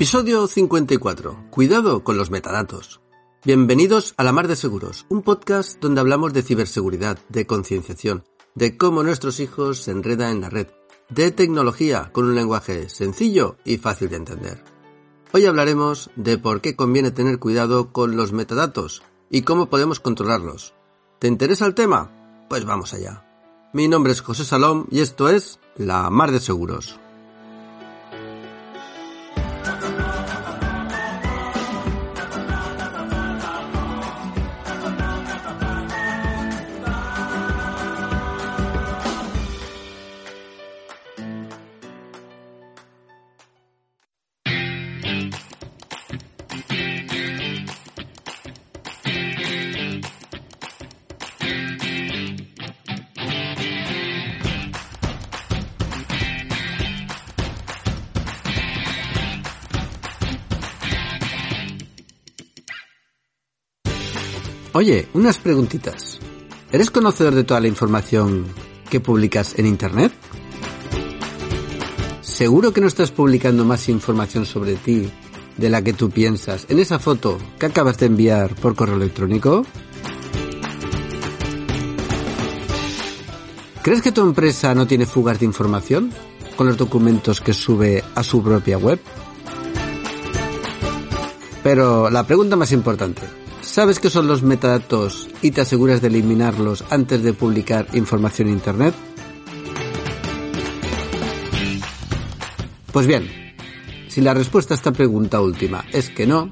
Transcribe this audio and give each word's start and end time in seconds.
Episodio 0.00 0.46
54. 0.46 1.50
Cuidado 1.50 2.02
con 2.02 2.16
los 2.16 2.30
metadatos. 2.30 3.02
Bienvenidos 3.44 4.14
a 4.16 4.24
La 4.24 4.32
Mar 4.32 4.48
de 4.48 4.56
Seguros, 4.56 5.04
un 5.10 5.20
podcast 5.20 5.78
donde 5.78 6.00
hablamos 6.00 6.32
de 6.32 6.40
ciberseguridad, 6.42 7.18
de 7.28 7.46
concienciación, 7.46 8.24
de 8.54 8.78
cómo 8.78 9.02
nuestros 9.02 9.40
hijos 9.40 9.82
se 9.82 9.90
enredan 9.90 10.30
en 10.30 10.40
la 10.40 10.48
red, 10.48 10.68
de 11.10 11.30
tecnología 11.32 12.08
con 12.14 12.24
un 12.24 12.34
lenguaje 12.34 12.88
sencillo 12.88 13.58
y 13.62 13.76
fácil 13.76 14.08
de 14.08 14.16
entender. 14.16 14.64
Hoy 15.34 15.44
hablaremos 15.44 16.08
de 16.16 16.38
por 16.38 16.62
qué 16.62 16.74
conviene 16.74 17.10
tener 17.10 17.38
cuidado 17.38 17.92
con 17.92 18.16
los 18.16 18.32
metadatos 18.32 19.02
y 19.28 19.42
cómo 19.42 19.68
podemos 19.68 20.00
controlarlos. 20.00 20.72
¿Te 21.18 21.28
interesa 21.28 21.66
el 21.66 21.74
tema? 21.74 22.46
Pues 22.48 22.64
vamos 22.64 22.94
allá. 22.94 23.26
Mi 23.74 23.86
nombre 23.86 24.14
es 24.14 24.22
José 24.22 24.46
Salom 24.46 24.86
y 24.90 25.00
esto 25.00 25.28
es 25.28 25.60
La 25.76 26.08
Mar 26.08 26.30
de 26.30 26.40
Seguros. 26.40 26.98
Oye, 64.80 65.08
unas 65.12 65.36
preguntitas. 65.36 66.18
¿Eres 66.72 66.90
conocedor 66.90 67.34
de 67.34 67.44
toda 67.44 67.60
la 67.60 67.68
información 67.68 68.46
que 68.88 68.98
publicas 68.98 69.58
en 69.58 69.66
Internet? 69.66 70.10
¿Seguro 72.22 72.72
que 72.72 72.80
no 72.80 72.86
estás 72.86 73.10
publicando 73.10 73.66
más 73.66 73.90
información 73.90 74.46
sobre 74.46 74.76
ti 74.76 75.10
de 75.58 75.68
la 75.68 75.82
que 75.82 75.92
tú 75.92 76.08
piensas 76.08 76.64
en 76.70 76.78
esa 76.78 76.98
foto 76.98 77.36
que 77.58 77.66
acabas 77.66 77.98
de 77.98 78.06
enviar 78.06 78.54
por 78.54 78.74
correo 78.74 78.96
electrónico? 78.96 79.66
¿Crees 83.82 84.00
que 84.00 84.12
tu 84.12 84.22
empresa 84.22 84.74
no 84.74 84.86
tiene 84.86 85.04
fugas 85.04 85.40
de 85.40 85.44
información 85.44 86.10
con 86.56 86.68
los 86.68 86.78
documentos 86.78 87.42
que 87.42 87.52
sube 87.52 88.02
a 88.14 88.22
su 88.22 88.42
propia 88.42 88.78
web? 88.78 88.98
Pero 91.62 92.08
la 92.08 92.26
pregunta 92.26 92.56
más 92.56 92.72
importante, 92.72 93.39
¿Sabes 93.62 94.00
qué 94.00 94.10
son 94.10 94.26
los 94.26 94.42
metadatos 94.42 95.28
y 95.42 95.50
te 95.50 95.60
aseguras 95.60 96.00
de 96.00 96.08
eliminarlos 96.08 96.84
antes 96.90 97.22
de 97.22 97.32
publicar 97.32 97.86
información 97.92 98.48
en 98.48 98.54
Internet? 98.54 98.94
Pues 102.92 103.06
bien, 103.06 103.28
si 104.08 104.20
la 104.20 104.34
respuesta 104.34 104.74
a 104.74 104.76
esta 104.76 104.92
pregunta 104.92 105.40
última 105.40 105.84
es 105.92 106.10
que 106.10 106.26
no, 106.26 106.50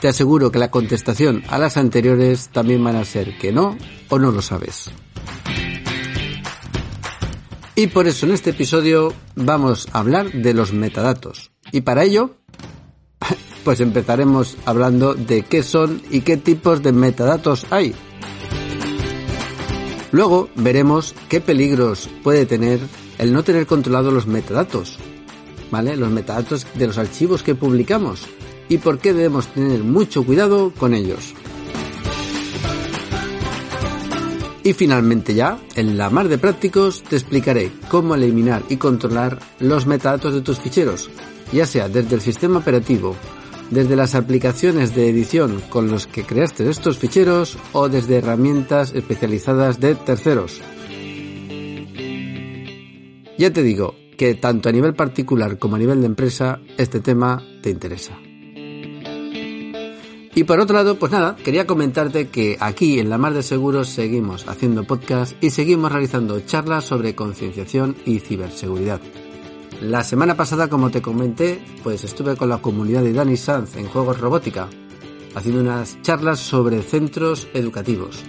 te 0.00 0.08
aseguro 0.08 0.50
que 0.50 0.58
la 0.58 0.70
contestación 0.70 1.42
a 1.48 1.58
las 1.58 1.76
anteriores 1.76 2.48
también 2.48 2.82
van 2.82 2.96
a 2.96 3.04
ser 3.04 3.36
que 3.38 3.52
no 3.52 3.76
o 4.08 4.18
no 4.18 4.30
lo 4.30 4.40
sabes. 4.40 4.90
Y 7.74 7.88
por 7.88 8.06
eso 8.06 8.24
en 8.24 8.32
este 8.32 8.50
episodio 8.50 9.12
vamos 9.34 9.88
a 9.92 9.98
hablar 9.98 10.32
de 10.32 10.54
los 10.54 10.72
metadatos. 10.72 11.50
Y 11.72 11.82
para 11.82 12.04
ello 12.04 12.36
pues 13.66 13.80
empezaremos 13.80 14.56
hablando 14.64 15.14
de 15.14 15.42
qué 15.42 15.64
son 15.64 16.00
y 16.08 16.20
qué 16.20 16.36
tipos 16.36 16.84
de 16.84 16.92
metadatos 16.92 17.66
hay. 17.70 17.96
Luego 20.12 20.48
veremos 20.54 21.16
qué 21.28 21.40
peligros 21.40 22.08
puede 22.22 22.46
tener 22.46 22.78
el 23.18 23.32
no 23.32 23.42
tener 23.42 23.66
controlado 23.66 24.12
los 24.12 24.28
metadatos, 24.28 24.98
¿vale? 25.72 25.96
Los 25.96 26.10
metadatos 26.10 26.64
de 26.74 26.86
los 26.86 26.96
archivos 26.96 27.42
que 27.42 27.56
publicamos 27.56 28.28
y 28.68 28.78
por 28.78 29.00
qué 29.00 29.12
debemos 29.12 29.48
tener 29.48 29.82
mucho 29.82 30.24
cuidado 30.24 30.72
con 30.78 30.94
ellos. 30.94 31.34
Y 34.62 34.74
finalmente 34.74 35.34
ya, 35.34 35.58
en 35.74 35.98
la 35.98 36.08
mar 36.08 36.28
de 36.28 36.38
prácticos, 36.38 37.02
te 37.02 37.16
explicaré 37.16 37.72
cómo 37.88 38.14
eliminar 38.14 38.62
y 38.68 38.76
controlar 38.76 39.40
los 39.58 39.86
metadatos 39.86 40.34
de 40.34 40.42
tus 40.42 40.60
ficheros, 40.60 41.10
ya 41.52 41.66
sea 41.66 41.88
desde 41.88 42.14
el 42.14 42.20
sistema 42.20 42.60
operativo 42.60 43.16
desde 43.70 43.96
las 43.96 44.14
aplicaciones 44.14 44.94
de 44.94 45.08
edición 45.08 45.62
con 45.68 45.90
los 45.90 46.06
que 46.06 46.24
creaste 46.24 46.68
estos 46.68 46.98
ficheros 46.98 47.58
o 47.72 47.88
desde 47.88 48.18
herramientas 48.18 48.92
especializadas 48.94 49.80
de 49.80 49.94
terceros. 49.94 50.60
Ya 53.38 53.52
te 53.52 53.62
digo 53.62 53.94
que 54.16 54.34
tanto 54.34 54.68
a 54.68 54.72
nivel 54.72 54.94
particular 54.94 55.58
como 55.58 55.76
a 55.76 55.78
nivel 55.78 56.00
de 56.00 56.06
empresa 56.06 56.60
este 56.78 57.00
tema 57.00 57.42
te 57.62 57.70
interesa. 57.70 58.18
Y 60.34 60.44
por 60.44 60.60
otro 60.60 60.76
lado, 60.76 60.98
pues 60.98 61.12
nada, 61.12 61.34
quería 61.36 61.66
comentarte 61.66 62.28
que 62.28 62.58
aquí 62.60 62.98
en 62.98 63.08
La 63.08 63.16
Mar 63.16 63.32
de 63.32 63.42
Seguros 63.42 63.88
seguimos 63.88 64.46
haciendo 64.46 64.84
podcast 64.84 65.32
y 65.42 65.48
seguimos 65.48 65.90
realizando 65.90 66.40
charlas 66.40 66.84
sobre 66.84 67.14
concienciación 67.14 67.96
y 68.04 68.18
ciberseguridad. 68.20 69.00
La 69.80 70.02
semana 70.02 70.36
pasada, 70.36 70.68
como 70.68 70.90
te 70.90 71.02
comenté, 71.02 71.62
pues 71.82 72.02
estuve 72.02 72.34
con 72.34 72.48
la 72.48 72.58
comunidad 72.58 73.02
de 73.02 73.12
Dani 73.12 73.36
Sanz 73.36 73.76
en 73.76 73.86
Juegos 73.88 74.18
Robótica, 74.18 74.68
haciendo 75.34 75.60
unas 75.60 76.00
charlas 76.00 76.40
sobre 76.40 76.82
centros 76.82 77.46
educativos. 77.52 78.24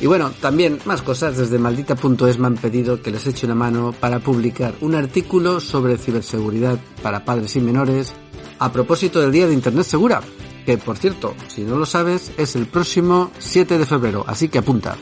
Y 0.00 0.06
bueno, 0.06 0.30
también 0.40 0.78
más 0.84 1.02
cosas 1.02 1.36
desde 1.36 1.58
maldita.es 1.58 2.38
me 2.38 2.46
han 2.46 2.56
pedido 2.56 3.02
que 3.02 3.10
les 3.10 3.26
eche 3.26 3.46
una 3.46 3.56
mano 3.56 3.92
para 3.98 4.20
publicar 4.20 4.74
un 4.80 4.94
artículo 4.94 5.58
sobre 5.58 5.98
ciberseguridad 5.98 6.78
para 7.02 7.24
padres 7.24 7.56
y 7.56 7.60
menores 7.60 8.14
a 8.60 8.70
propósito 8.70 9.20
del 9.20 9.32
Día 9.32 9.48
de 9.48 9.54
Internet 9.54 9.86
Segura, 9.86 10.20
que 10.64 10.78
por 10.78 10.96
cierto, 10.96 11.34
si 11.48 11.62
no 11.62 11.76
lo 11.76 11.86
sabes, 11.86 12.32
es 12.36 12.54
el 12.54 12.66
próximo 12.66 13.32
7 13.38 13.76
de 13.76 13.86
febrero, 13.86 14.24
así 14.26 14.48
que 14.48 14.58
apunta. 14.58 14.96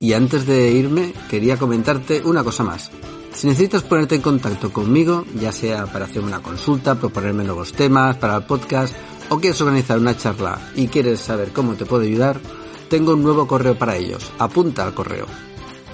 Y 0.00 0.12
antes 0.12 0.46
de 0.46 0.70
irme, 0.70 1.12
quería 1.28 1.56
comentarte 1.56 2.22
una 2.24 2.44
cosa 2.44 2.62
más. 2.62 2.92
Si 3.34 3.48
necesitas 3.48 3.82
ponerte 3.82 4.14
en 4.14 4.22
contacto 4.22 4.72
conmigo, 4.72 5.24
ya 5.34 5.50
sea 5.50 5.86
para 5.86 6.04
hacer 6.04 6.22
una 6.22 6.40
consulta, 6.40 6.94
proponerme 6.94 7.42
nuevos 7.42 7.72
temas 7.72 8.16
para 8.16 8.36
el 8.36 8.44
podcast, 8.44 8.94
o 9.28 9.40
quieres 9.40 9.60
organizar 9.60 9.98
una 9.98 10.16
charla 10.16 10.70
y 10.76 10.86
quieres 10.86 11.18
saber 11.18 11.52
cómo 11.52 11.74
te 11.74 11.84
puedo 11.84 12.04
ayudar, 12.04 12.40
tengo 12.88 13.14
un 13.14 13.24
nuevo 13.24 13.48
correo 13.48 13.76
para 13.76 13.96
ellos. 13.96 14.32
Apunta 14.38 14.84
al 14.84 14.94
correo. 14.94 15.26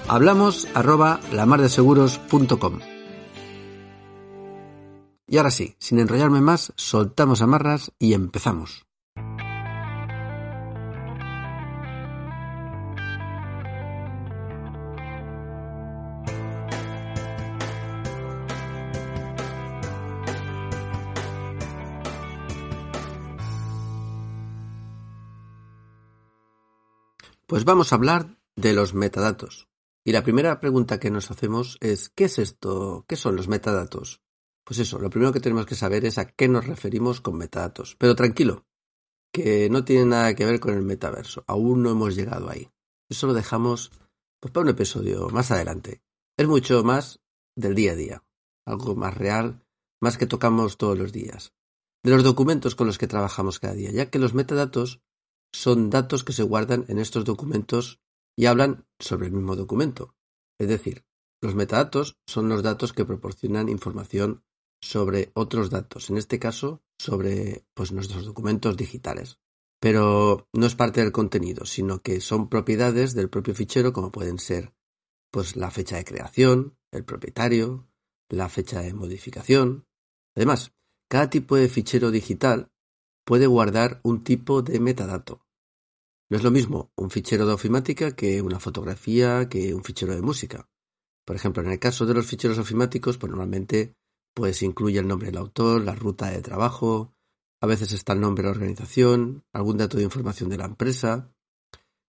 Hablamos 0.07 0.67
arroba. 0.75 1.19
Y 5.27 5.37
ahora 5.37 5.49
sí, 5.49 5.75
sin 5.79 5.97
enrollarme 5.97 6.41
más, 6.41 6.73
soltamos 6.75 7.41
amarras 7.41 7.91
y 7.97 8.13
empezamos. 8.13 8.84
Pues 27.47 27.63
vamos 27.63 27.91
a 27.91 27.95
hablar 27.97 28.39
de 28.55 28.73
los 28.73 28.95
metadatos. 28.95 29.67
Y 30.03 30.13
la 30.13 30.23
primera 30.23 30.59
pregunta 30.59 30.99
que 30.99 31.11
nos 31.11 31.29
hacemos 31.29 31.77
es 31.79 32.09
¿qué 32.09 32.25
es 32.25 32.39
esto? 32.39 33.05
¿Qué 33.07 33.15
son 33.15 33.35
los 33.35 33.47
metadatos? 33.47 34.23
Pues 34.63 34.79
eso, 34.79 34.97
lo 34.97 35.11
primero 35.11 35.31
que 35.31 35.39
tenemos 35.39 35.67
que 35.67 35.75
saber 35.75 36.05
es 36.05 36.17
a 36.17 36.25
qué 36.25 36.47
nos 36.47 36.65
referimos 36.65 37.21
con 37.21 37.37
metadatos. 37.37 37.95
Pero 37.99 38.15
tranquilo, 38.15 38.65
que 39.31 39.69
no 39.69 39.85
tiene 39.85 40.05
nada 40.05 40.33
que 40.33 40.43
ver 40.43 40.59
con 40.59 40.73
el 40.73 40.81
metaverso. 40.81 41.43
Aún 41.45 41.83
no 41.83 41.91
hemos 41.91 42.15
llegado 42.15 42.49
ahí. 42.49 42.71
Eso 43.09 43.27
lo 43.27 43.35
dejamos 43.35 43.91
pues, 44.39 44.51
para 44.51 44.63
un 44.63 44.69
episodio 44.69 45.29
más 45.29 45.51
adelante. 45.51 46.01
Es 46.37 46.47
mucho 46.47 46.83
más 46.83 47.21
del 47.55 47.75
día 47.75 47.91
a 47.91 47.95
día. 47.95 48.23
Algo 48.65 48.95
más 48.95 49.15
real, 49.15 49.63
más 50.01 50.17
que 50.17 50.25
tocamos 50.25 50.77
todos 50.77 50.97
los 50.97 51.11
días. 51.11 51.53
De 52.03 52.09
los 52.09 52.23
documentos 52.23 52.73
con 52.73 52.87
los 52.87 52.97
que 52.97 53.07
trabajamos 53.07 53.59
cada 53.59 53.75
día, 53.75 53.91
ya 53.91 54.09
que 54.09 54.17
los 54.17 54.33
metadatos 54.33 54.99
son 55.55 55.89
datos 55.89 56.25
que 56.25 56.33
se 56.33 56.43
guardan 56.43 56.83
en 56.89 56.99
estos 56.99 57.23
documentos 57.23 58.01
y 58.37 58.47
hablan 58.47 58.85
sobre 58.99 59.27
el 59.27 59.31
mismo 59.31 59.55
documento. 59.55 60.13
Es 60.59 60.67
decir, 60.67 61.05
los 61.41 61.55
metadatos 61.55 62.17
son 62.27 62.49
los 62.49 62.61
datos 62.61 62.91
que 62.91 63.05
proporcionan 63.05 63.69
información 63.69 64.43
sobre 64.81 65.31
otros 65.33 65.69
datos, 65.69 66.09
en 66.09 66.17
este 66.17 66.39
caso 66.39 66.83
sobre 66.99 67.65
pues, 67.73 67.93
nuestros 67.93 68.25
documentos 68.25 68.75
digitales. 68.75 69.39
Pero 69.79 70.49
no 70.53 70.65
es 70.65 70.75
parte 70.75 71.01
del 71.01 71.13
contenido, 71.13 71.65
sino 71.65 72.01
que 72.01 72.19
son 72.19 72.49
propiedades 72.49 73.13
del 73.13 73.29
propio 73.29 73.55
fichero, 73.55 73.93
como 73.93 74.11
pueden 74.11 74.39
ser 74.39 74.73
pues, 75.31 75.55
la 75.55 75.71
fecha 75.71 75.95
de 75.95 76.05
creación, 76.05 76.77
el 76.91 77.05
propietario, 77.05 77.87
la 78.29 78.49
fecha 78.49 78.81
de 78.81 78.93
modificación. 78.93 79.85
Además, 80.35 80.73
cada 81.09 81.29
tipo 81.29 81.55
de 81.55 81.69
fichero 81.69 82.11
digital 82.11 82.71
puede 83.25 83.47
guardar 83.47 84.01
un 84.03 84.23
tipo 84.23 84.61
de 84.61 84.79
metadato. 84.79 85.44
No 86.29 86.37
es 86.37 86.43
lo 86.43 86.51
mismo 86.51 86.91
un 86.95 87.11
fichero 87.11 87.45
de 87.45 87.53
ofimática 87.53 88.15
que 88.15 88.41
una 88.41 88.59
fotografía, 88.59 89.47
que 89.47 89.73
un 89.73 89.83
fichero 89.83 90.15
de 90.15 90.21
música. 90.21 90.69
Por 91.25 91.35
ejemplo, 91.35 91.63
en 91.63 91.71
el 91.71 91.79
caso 91.79 92.05
de 92.05 92.13
los 92.13 92.25
ficheros 92.25 92.57
ofimáticos, 92.57 93.17
pues 93.17 93.29
normalmente 93.29 93.95
pues 94.33 94.61
incluye 94.63 94.99
el 94.99 95.07
nombre 95.07 95.27
del 95.27 95.37
autor, 95.37 95.81
la 95.81 95.95
ruta 95.95 96.29
de 96.29 96.41
trabajo, 96.41 97.15
a 97.61 97.67
veces 97.67 97.93
está 97.93 98.13
el 98.13 98.19
nombre 98.19 98.43
de 98.43 98.49
la 98.49 98.55
organización, 98.55 99.45
algún 99.53 99.77
dato 99.77 99.97
de 99.97 100.03
información 100.03 100.49
de 100.49 100.57
la 100.57 100.65
empresa, 100.65 101.33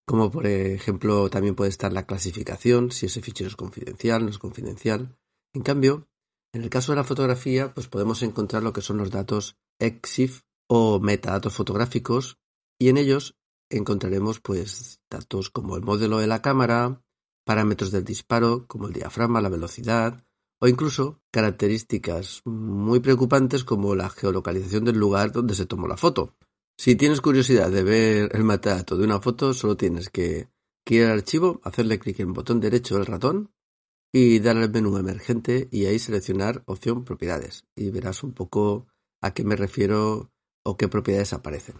como 0.05 0.29
por 0.29 0.45
ejemplo 0.45 1.29
también 1.29 1.55
puede 1.55 1.69
estar 1.69 1.93
la 1.93 2.05
clasificación, 2.05 2.91
si 2.91 3.05
ese 3.05 3.21
fichero 3.21 3.49
es 3.49 3.55
confidencial, 3.55 4.23
no 4.23 4.29
es 4.29 4.37
confidencial. 4.37 5.17
En 5.53 5.61
cambio, 5.61 6.07
en 6.53 6.63
el 6.63 6.69
caso 6.69 6.91
de 6.91 6.97
la 6.97 7.03
fotografía, 7.03 7.73
pues 7.73 7.87
podemos 7.87 8.23
encontrar 8.23 8.63
lo 8.63 8.73
que 8.73 8.81
son 8.81 8.97
los 8.97 9.09
datos 9.09 9.57
EXIF 9.79 10.41
o 10.67 10.99
metadatos 10.99 11.53
fotográficos 11.53 12.39
y 12.79 12.89
en 12.89 12.97
ellos 12.97 13.37
encontraremos 13.69 14.39
pues 14.39 14.99
datos 15.09 15.49
como 15.49 15.75
el 15.75 15.83
modelo 15.83 16.19
de 16.19 16.27
la 16.27 16.41
cámara, 16.41 17.01
parámetros 17.45 17.91
del 17.91 18.03
disparo 18.03 18.67
como 18.67 18.87
el 18.87 18.93
diafragma, 18.93 19.41
la 19.41 19.49
velocidad 19.49 20.23
o 20.59 20.67
incluso 20.67 21.21
características 21.31 22.41
muy 22.45 22.99
preocupantes 22.99 23.63
como 23.63 23.95
la 23.95 24.09
geolocalización 24.09 24.85
del 24.85 24.97
lugar 24.97 25.31
donde 25.31 25.55
se 25.55 25.65
tomó 25.65 25.87
la 25.87 25.97
foto. 25.97 26.35
Si 26.77 26.95
tienes 26.95 27.21
curiosidad 27.21 27.71
de 27.71 27.83
ver 27.83 28.35
el 28.35 28.43
metadato 28.43 28.97
de 28.97 29.05
una 29.05 29.19
foto, 29.19 29.53
solo 29.53 29.77
tienes 29.77 30.09
que 30.09 30.49
ir 30.89 31.05
al 31.05 31.11
archivo, 31.11 31.59
hacerle 31.63 31.99
clic 31.99 32.19
en 32.19 32.27
el 32.27 32.33
botón 32.33 32.59
derecho 32.59 32.95
del 32.95 33.05
ratón 33.05 33.51
y 34.11 34.39
darle 34.39 34.63
al 34.63 34.71
menú 34.71 34.97
emergente 34.97 35.67
y 35.71 35.85
ahí 35.85 35.99
seleccionar 35.99 36.63
opción 36.65 37.03
propiedades 37.03 37.65
y 37.75 37.89
verás 37.89 38.23
un 38.23 38.33
poco 38.33 38.87
a 39.21 39.33
qué 39.33 39.43
me 39.43 39.55
refiero 39.55 40.31
o 40.63 40.77
qué 40.77 40.87
propiedades 40.87 41.33
aparecen. 41.33 41.75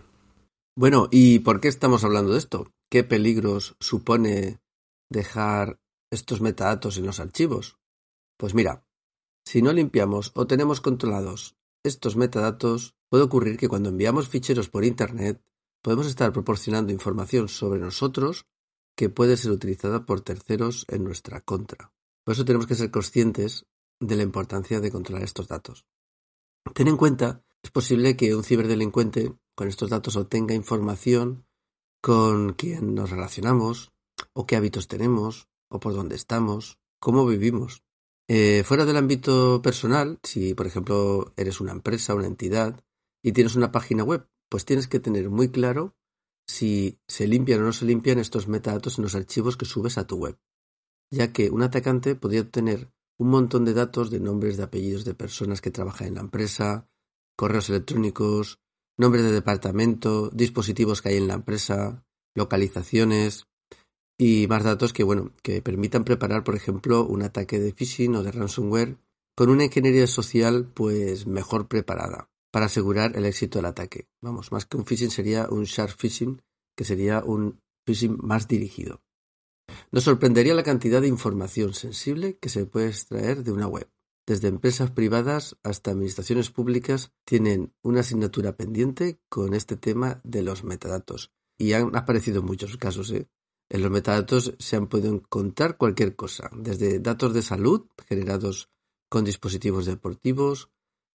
Bueno, 0.77 1.07
¿y 1.09 1.39
por 1.39 1.59
qué 1.59 1.69
estamos 1.69 2.03
hablando 2.03 2.33
de 2.33 2.37
esto? 2.37 2.71
¿Qué 2.91 3.03
peligros 3.03 3.75
supone 3.79 4.61
dejar 5.09 5.79
estos 6.11 6.39
metadatos 6.39 6.97
en 6.97 7.07
los 7.07 7.19
archivos? 7.19 7.79
Pues 8.37 8.53
mira, 8.53 8.85
si 9.43 9.63
no 9.63 9.73
limpiamos 9.73 10.31
o 10.35 10.45
tenemos 10.45 10.79
controlados 10.79 11.57
estos 11.83 12.15
metadatos, 12.15 12.93
puede 13.09 13.23
ocurrir 13.23 13.57
que 13.57 13.67
cuando 13.67 13.89
enviamos 13.89 14.29
ficheros 14.29 14.69
por 14.69 14.85
Internet 14.85 15.41
podemos 15.81 16.05
estar 16.05 16.31
proporcionando 16.31 16.93
información 16.93 17.49
sobre 17.49 17.79
nosotros 17.79 18.45
que 18.95 19.09
puede 19.09 19.35
ser 19.35 19.49
utilizada 19.49 20.05
por 20.05 20.21
terceros 20.21 20.85
en 20.89 21.03
nuestra 21.03 21.41
contra. 21.41 21.91
Por 22.23 22.33
eso 22.33 22.45
tenemos 22.45 22.67
que 22.67 22.75
ser 22.75 22.91
conscientes 22.91 23.65
de 23.99 24.15
la 24.15 24.21
importancia 24.21 24.79
de 24.79 24.91
controlar 24.91 25.23
estos 25.23 25.47
datos. 25.47 25.87
Ten 26.75 26.87
en 26.87 26.97
cuenta, 26.97 27.43
es 27.67 27.71
posible 27.71 28.15
que 28.15 28.33
un 28.33 28.45
ciberdelincuente 28.45 29.33
con 29.53 29.67
estos 29.67 29.89
datos 29.89 30.15
obtenga 30.15 30.55
información 30.55 31.45
con 32.01 32.53
quién 32.53 32.95
nos 32.95 33.09
relacionamos, 33.09 33.91
o 34.31 34.47
qué 34.47 34.55
hábitos 34.55 34.87
tenemos, 34.87 35.49
o 35.69 35.81
por 35.81 35.93
dónde 35.93 36.15
estamos, 36.15 36.79
cómo 37.01 37.25
vivimos. 37.25 37.83
Eh, 38.29 38.63
fuera 38.65 38.85
del 38.85 38.95
ámbito 38.95 39.61
personal, 39.61 40.17
si 40.23 40.53
por 40.53 40.65
ejemplo 40.65 41.33
eres 41.35 41.59
una 41.59 41.73
empresa, 41.73 42.15
una 42.15 42.27
entidad, 42.27 42.85
y 43.21 43.33
tienes 43.33 43.57
una 43.57 43.73
página 43.73 44.05
web, 44.05 44.29
pues 44.49 44.63
tienes 44.63 44.87
que 44.87 45.01
tener 45.01 45.29
muy 45.29 45.49
claro 45.49 45.93
si 46.47 47.01
se 47.05 47.27
limpian 47.27 47.59
o 47.59 47.65
no 47.65 47.73
se 47.73 47.83
limpian 47.83 48.17
estos 48.17 48.47
metadatos 48.47 48.97
en 48.97 49.03
los 49.03 49.15
archivos 49.15 49.57
que 49.57 49.65
subes 49.65 49.97
a 49.97 50.07
tu 50.07 50.15
web, 50.15 50.39
ya 51.11 51.33
que 51.33 51.49
un 51.49 51.63
atacante 51.63 52.15
podría 52.15 52.41
obtener 52.41 52.93
un 53.17 53.27
montón 53.27 53.65
de 53.65 53.73
datos 53.73 54.09
de 54.09 54.21
nombres 54.21 54.55
de 54.55 54.63
apellidos 54.63 55.03
de 55.03 55.15
personas 55.15 55.59
que 55.59 55.71
trabajan 55.71 56.07
en 56.07 56.15
la 56.15 56.21
empresa, 56.21 56.87
correos 57.37 57.69
electrónicos, 57.69 58.59
nombres 58.97 59.23
de 59.23 59.31
departamento, 59.31 60.29
dispositivos 60.31 61.01
que 61.01 61.09
hay 61.09 61.17
en 61.17 61.27
la 61.27 61.35
empresa, 61.35 62.03
localizaciones 62.35 63.47
y 64.17 64.47
más 64.47 64.63
datos 64.63 64.91
que, 64.91 65.03
bueno, 65.03 65.31
que 65.43 65.61
permitan 65.61 66.03
preparar, 66.03 66.43
por 66.43 66.55
ejemplo, 66.55 67.05
un 67.05 67.21
ataque 67.21 67.59
de 67.59 67.71
phishing 67.71 68.15
o 68.15 68.23
de 68.23 68.31
ransomware 68.31 68.97
con 69.35 69.49
una 69.49 69.65
ingeniería 69.65 70.07
social 70.07 70.65
pues 70.73 71.27
mejor 71.27 71.67
preparada 71.67 72.29
para 72.51 72.65
asegurar 72.65 73.15
el 73.15 73.25
éxito 73.25 73.59
del 73.59 73.67
ataque. 73.67 74.07
Vamos, 74.19 74.51
más 74.51 74.65
que 74.65 74.77
un 74.77 74.85
phishing 74.85 75.11
sería 75.11 75.47
un 75.49 75.65
sharp 75.65 75.95
phishing, 75.95 76.41
que 76.75 76.83
sería 76.83 77.23
un 77.23 77.61
phishing 77.85 78.17
más 78.19 78.47
dirigido. 78.47 79.01
Nos 79.91 80.05
sorprendería 80.05 80.55
la 80.55 80.63
cantidad 80.63 81.01
de 81.01 81.07
información 81.07 81.73
sensible 81.73 82.37
que 82.39 82.49
se 82.49 82.65
puede 82.65 82.87
extraer 82.87 83.43
de 83.43 83.51
una 83.51 83.67
web. 83.67 83.87
Desde 84.27 84.49
empresas 84.49 84.91
privadas 84.91 85.55
hasta 85.63 85.91
administraciones 85.91 86.51
públicas 86.51 87.13
tienen 87.23 87.73
una 87.81 88.01
asignatura 88.01 88.57
pendiente 88.57 89.21
con 89.29 89.53
este 89.53 89.77
tema 89.77 90.19
de 90.25 90.43
los 90.43 90.65
metadatos. 90.65 91.31
Y 91.57 91.71
han 91.71 91.95
aparecido 91.95 92.43
muchos 92.43 92.75
casos. 92.75 93.09
¿eh? 93.11 93.29
En 93.69 93.81
los 93.81 93.89
metadatos 93.89 94.53
se 94.59 94.75
han 94.75 94.87
podido 94.87 95.13
encontrar 95.13 95.77
cualquier 95.77 96.17
cosa, 96.17 96.49
desde 96.53 96.99
datos 96.99 97.33
de 97.33 97.41
salud 97.41 97.85
generados 98.05 98.69
con 99.07 99.23
dispositivos 99.23 99.85
deportivos, 99.85 100.71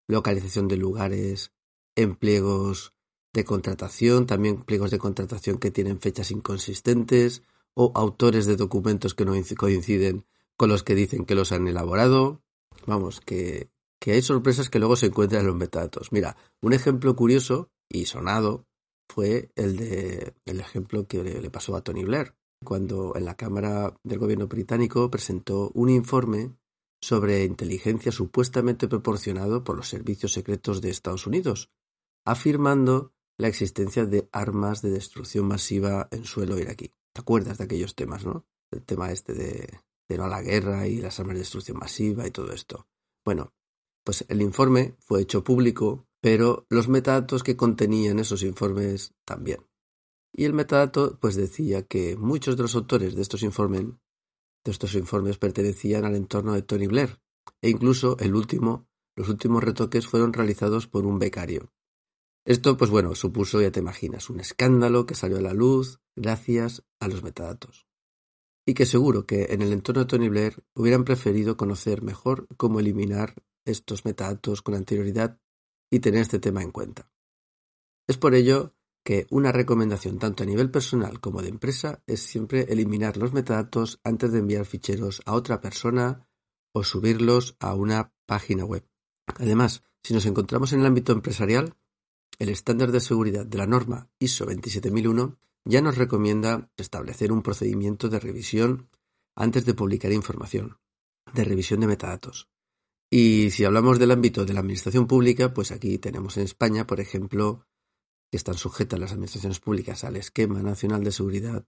localización 0.09 0.67
de 0.67 0.79
lugares, 0.79 1.53
empleos 1.95 2.95
de 3.35 3.45
contratación, 3.45 4.25
también 4.25 4.63
pliegos 4.63 4.91
de 4.91 4.99
contratación 4.99 5.59
que 5.59 5.71
tienen 5.71 6.01
fechas 6.01 6.31
inconsistentes 6.31 7.43
o 7.75 7.93
autores 7.95 8.47
de 8.47 8.57
documentos 8.57 9.15
que 9.15 9.27
no 9.27 9.35
coinciden 9.59 10.25
con 10.57 10.71
los 10.71 10.83
que 10.83 10.95
dicen 10.95 11.27
que 11.27 11.35
los 11.35 11.53
han 11.53 11.69
elaborado. 11.69 12.43
Vamos, 12.87 13.21
que, 13.21 13.71
que 14.01 14.13
hay 14.13 14.23
sorpresas 14.23 14.69
que 14.69 14.79
luego 14.79 14.97
se 14.97 15.07
encuentran 15.07 15.43
en 15.43 15.47
los 15.49 15.57
metadatos. 15.57 16.13
Mira, 16.13 16.37
un 16.61 16.73
ejemplo 16.73 17.15
curioso 17.15 17.71
y 17.89 18.07
sonado 18.07 18.67
fue 19.09 19.51
el 19.57 19.77
de 19.77 20.35
el 20.47 20.61
ejemplo 20.61 21.07
que 21.07 21.23
le, 21.23 21.51
pasó 21.51 21.77
a 21.77 21.83
Tony 21.83 22.03
Blair, 22.05 22.35
cuando 22.65 23.15
en 23.15 23.25
la 23.25 23.37
Cámara 23.37 23.95
del 24.03 24.19
Gobierno 24.19 24.49
británico 24.49 25.11
presentó 25.11 25.71
un 25.75 25.91
informe 25.91 26.57
sobre 27.01 27.45
inteligencia 27.45 28.11
supuestamente 28.11 28.89
proporcionado 28.89 29.65
por 29.65 29.77
los 29.77 29.89
servicios 29.89 30.33
secretos 30.33 30.81
de 30.81 30.91
Estados 30.91 31.27
Unidos, 31.27 31.71
afirmando 32.25 33.13
la 33.39 33.49
existencia 33.49 34.07
de 34.07 34.29
armas 34.33 34.83
de 34.83 34.91
destrucción 34.91 35.47
masiva 35.47 36.09
en 36.11 36.25
suelo 36.25 36.59
iraquí. 36.59 36.93
¿Te 37.13 37.21
acuerdas 37.21 37.59
de 37.59 37.65
aquellos 37.65 37.95
temas, 37.95 38.25
no? 38.25 38.47
El 38.71 38.83
tema 38.83 39.13
este 39.13 39.35
de, 39.35 39.81
a 40.21 40.29
la 40.29 40.43
guerra 40.43 40.87
y 40.87 40.99
las 40.99 41.19
armas 41.21 41.35
de 41.35 41.41
destrucción 41.41 41.79
masiva 41.79 42.27
y 42.27 42.31
todo 42.31 42.53
esto. 42.53 42.87
Bueno, 43.25 43.53
pues 44.05 44.25
el 44.29 44.43
informe 44.43 44.97
fue 44.99 45.23
hecho 45.23 45.45
público, 45.45 46.07
pero 46.21 46.67
los 46.69 46.89
metadatos 46.89 47.43
que 47.43 47.57
contenían 47.57 48.19
esos 48.19 48.43
informes 48.43 49.15
también. 49.25 49.67
Y 50.33 50.45
el 50.45 50.55
metadato 50.55 51.19
pues 51.21 51.37
decía 51.37 51.83
que 51.87 52.17
muchos 52.17 52.57
de 52.57 52.63
los 52.63 52.75
autores 52.75 53.15
de 53.15 53.23
estos 53.23 53.43
informes, 53.43 53.85
de 54.65 54.71
estos 54.71 54.95
informes 54.95 55.39
pertenecían 55.39 56.05
al 56.05 56.17
entorno 56.17 56.55
de 56.55 56.63
Tony 56.63 56.87
Blair, 56.87 57.21
e 57.61 57.71
incluso 57.71 58.17
el 58.19 58.35
último, 58.35 58.89
los 59.17 59.29
últimos 59.29 59.63
retoques 59.63 60.07
fueron 60.07 60.33
realizados 60.33 60.87
por 60.87 61.07
un 61.07 61.19
becario. 61.19 61.73
Esto, 62.45 62.77
pues 62.77 62.91
bueno, 62.91 63.15
supuso, 63.15 63.61
ya 63.61 63.71
te 63.71 63.81
imaginas, 63.81 64.31
un 64.31 64.41
escándalo 64.41 65.07
que 65.07 65.15
salió 65.15 65.39
a 65.39 65.43
la 65.43 65.55
luz 65.55 66.01
gracias 66.17 66.83
a 66.99 67.09
los 67.09 67.23
metadatos 67.23 67.87
y 68.67 68.75
que 68.75 68.87
seguro 68.87 69.27
que 69.27 69.47
en 69.51 69.63
el 69.63 69.73
entorno 69.73 70.03
de 70.03 70.07
Tony 70.07 70.29
Blair 70.29 70.63
hubieran 70.75 71.05
preferido 71.05 71.57
conocer 71.57 72.03
mejor 72.03 72.47
cómo 72.57 72.81
eliminar 72.81 73.35
estos 73.65 74.05
metadatos 74.05 74.63
con 74.63 74.75
anterioridad 74.75 75.39
y 75.91 76.01
tener 76.01 76.23
este 76.23 76.39
tema 76.39 76.63
en 76.63 76.71
cuenta. 76.71 77.11
Es 78.09 78.19
por 78.19 78.35
ello 78.35 78.75
que 79.05 79.27
una 79.31 79.53
recomendación 79.53 80.19
tanto 80.19 80.43
a 80.43 80.47
nivel 80.47 80.71
personal 80.71 81.21
como 81.21 81.43
de 81.43 81.49
empresa 81.49 82.03
es 82.07 82.23
siempre 82.23 82.67
eliminar 82.73 83.17
los 83.17 83.33
metadatos 83.33 84.01
antes 84.05 84.33
de 84.33 84.39
enviar 84.39 84.65
ficheros 84.65 85.23
a 85.27 85.35
otra 85.35 85.61
persona 85.61 86.29
o 86.73 86.85
subirlos 86.85 87.57
a 87.59 87.75
una 87.75 88.13
página 88.27 88.65
web. 88.65 88.87
Además, 89.27 89.83
si 90.03 90.15
nos 90.15 90.27
encontramos 90.27 90.73
en 90.73 90.81
el 90.81 90.87
ámbito 90.87 91.13
empresarial, 91.13 91.77
el 92.39 92.49
estándar 92.49 92.93
de 92.93 93.01
seguridad 93.01 93.45
de 93.45 93.59
la 93.59 93.67
norma 93.67 94.09
ISO 94.19 94.47
27001 94.47 95.39
ya 95.65 95.81
nos 95.81 95.97
recomienda 95.97 96.71
establecer 96.77 97.33
un 97.33 97.43
procedimiento 97.43 98.09
de 98.09 98.21
revisión 98.21 98.89
antes 99.37 99.65
de 99.65 99.75
publicar 99.75 100.13
información, 100.13 100.79
de 101.33 101.45
revisión 101.45 101.81
de 101.81 101.87
metadatos. 101.87 102.49
Y 103.11 103.51
si 103.51 103.65
hablamos 103.65 103.99
del 103.99 104.11
ámbito 104.11 104.45
de 104.45 104.55
la 104.55 104.61
administración 104.61 105.07
pública, 105.07 105.53
pues 105.53 105.71
aquí 105.71 105.99
tenemos 105.99 106.37
en 106.37 106.45
España, 106.45 106.87
por 106.87 107.01
ejemplo, 107.01 107.67
que 108.31 108.39
están 108.39 108.55
sujetas 108.55 108.99
las 108.99 109.13
administraciones 109.13 109.61
públicas 109.61 110.05
al 110.05 110.17
esquema 110.17 110.63
nacional 110.63 111.05
de 111.05 111.13
seguridad, 111.13 111.67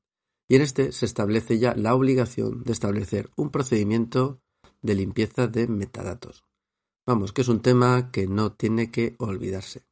y 0.48 0.56
en 0.56 0.62
este 0.62 0.92
se 0.92 1.06
establece 1.06 1.58
ya 1.58 1.74
la 1.74 1.94
obligación 1.94 2.64
de 2.64 2.72
establecer 2.72 3.30
un 3.36 3.50
procedimiento 3.50 4.40
de 4.82 4.94
limpieza 4.94 5.46
de 5.46 5.68
metadatos. 5.68 6.44
Vamos, 7.06 7.32
que 7.32 7.42
es 7.42 7.48
un 7.48 7.60
tema 7.60 8.10
que 8.10 8.26
no 8.26 8.52
tiene 8.52 8.90
que 8.90 9.14
olvidarse. 9.18 9.86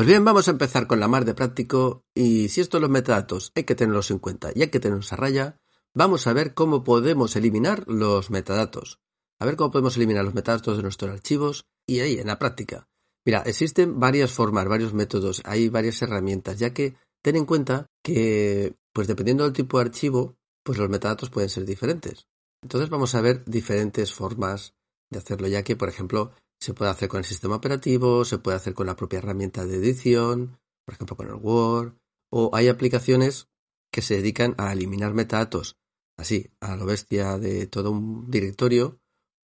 Pues 0.00 0.08
bien, 0.08 0.24
vamos 0.24 0.48
a 0.48 0.52
empezar 0.52 0.86
con 0.86 0.98
la 0.98 1.08
mar 1.08 1.26
de 1.26 1.34
práctico 1.34 2.06
y 2.14 2.48
si 2.48 2.62
esto 2.62 2.80
los 2.80 2.88
metadatos 2.88 3.52
hay 3.54 3.64
que 3.64 3.74
tenerlos 3.74 4.10
en 4.10 4.18
cuenta 4.18 4.50
y 4.54 4.62
hay 4.62 4.68
que 4.68 4.80
tenerlos 4.80 5.12
a 5.12 5.16
raya, 5.16 5.58
vamos 5.94 6.26
a 6.26 6.32
ver 6.32 6.54
cómo 6.54 6.84
podemos 6.84 7.36
eliminar 7.36 7.84
los 7.86 8.30
metadatos. 8.30 8.98
A 9.38 9.44
ver 9.44 9.56
cómo 9.56 9.70
podemos 9.70 9.98
eliminar 9.98 10.24
los 10.24 10.32
metadatos 10.32 10.78
de 10.78 10.84
nuestros 10.84 11.10
archivos 11.10 11.66
y 11.86 12.00
ahí, 12.00 12.18
en 12.18 12.28
la 12.28 12.38
práctica. 12.38 12.88
Mira, 13.26 13.42
existen 13.44 14.00
varias 14.00 14.32
formas, 14.32 14.66
varios 14.66 14.94
métodos, 14.94 15.42
hay 15.44 15.68
varias 15.68 16.00
herramientas, 16.00 16.58
ya 16.58 16.72
que 16.72 16.94
ten 17.22 17.36
en 17.36 17.44
cuenta 17.44 17.84
que, 18.02 18.76
pues 18.94 19.06
dependiendo 19.06 19.44
del 19.44 19.52
tipo 19.52 19.76
de 19.76 19.84
archivo, 19.84 20.34
pues 20.64 20.78
los 20.78 20.88
metadatos 20.88 21.28
pueden 21.28 21.50
ser 21.50 21.66
diferentes. 21.66 22.26
Entonces 22.62 22.88
vamos 22.88 23.14
a 23.14 23.20
ver 23.20 23.44
diferentes 23.44 24.14
formas 24.14 24.72
de 25.10 25.18
hacerlo, 25.18 25.46
ya 25.46 25.62
que, 25.62 25.76
por 25.76 25.90
ejemplo, 25.90 26.32
se 26.60 26.74
puede 26.74 26.90
hacer 26.90 27.08
con 27.08 27.18
el 27.18 27.24
sistema 27.24 27.56
operativo, 27.56 28.24
se 28.24 28.38
puede 28.38 28.56
hacer 28.56 28.74
con 28.74 28.86
la 28.86 28.96
propia 28.96 29.18
herramienta 29.18 29.64
de 29.64 29.76
edición, 29.76 30.60
por 30.84 30.94
ejemplo 30.94 31.16
con 31.16 31.28
el 31.28 31.34
Word, 31.34 31.94
o 32.30 32.50
hay 32.54 32.68
aplicaciones 32.68 33.48
que 33.92 34.02
se 34.02 34.16
dedican 34.16 34.54
a 34.58 34.72
eliminar 34.72 35.14
metadatos 35.14 35.76
así, 36.20 36.50
a 36.60 36.76
lo 36.76 36.86
bestia 36.86 37.38
de 37.38 37.66
todo 37.66 37.90
un 37.90 38.30
directorio 38.30 39.00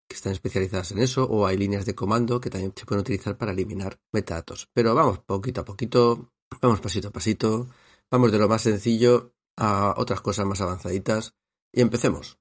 que 0.08 0.16
están 0.16 0.34
especializadas 0.34 0.92
en 0.92 1.00
eso, 1.00 1.24
o 1.24 1.48
hay 1.48 1.58
líneas 1.58 1.86
de 1.86 1.96
comando 1.96 2.40
que 2.40 2.50
también 2.50 2.74
se 2.76 2.86
pueden 2.86 3.02
utilizar 3.02 3.38
para 3.38 3.54
eliminar 3.54 4.00
metadatos. 4.12 4.70
Pero 4.74 4.94
vamos 4.94 5.20
poquito 5.20 5.62
a 5.62 5.66
poquito, 5.66 6.32
vamos 6.62 6.82
pasito 6.82 7.08
a 7.08 7.12
pasito, 7.12 7.70
vamos 8.12 8.32
de 8.32 8.38
lo 8.38 8.48
más 8.48 8.62
sencillo 8.62 9.34
a 9.58 9.96
otras 9.98 10.22
cosas 10.22 10.46
más 10.46 10.62
avanzaditas 10.62 11.34
y 11.74 11.82
empecemos. 11.82 12.38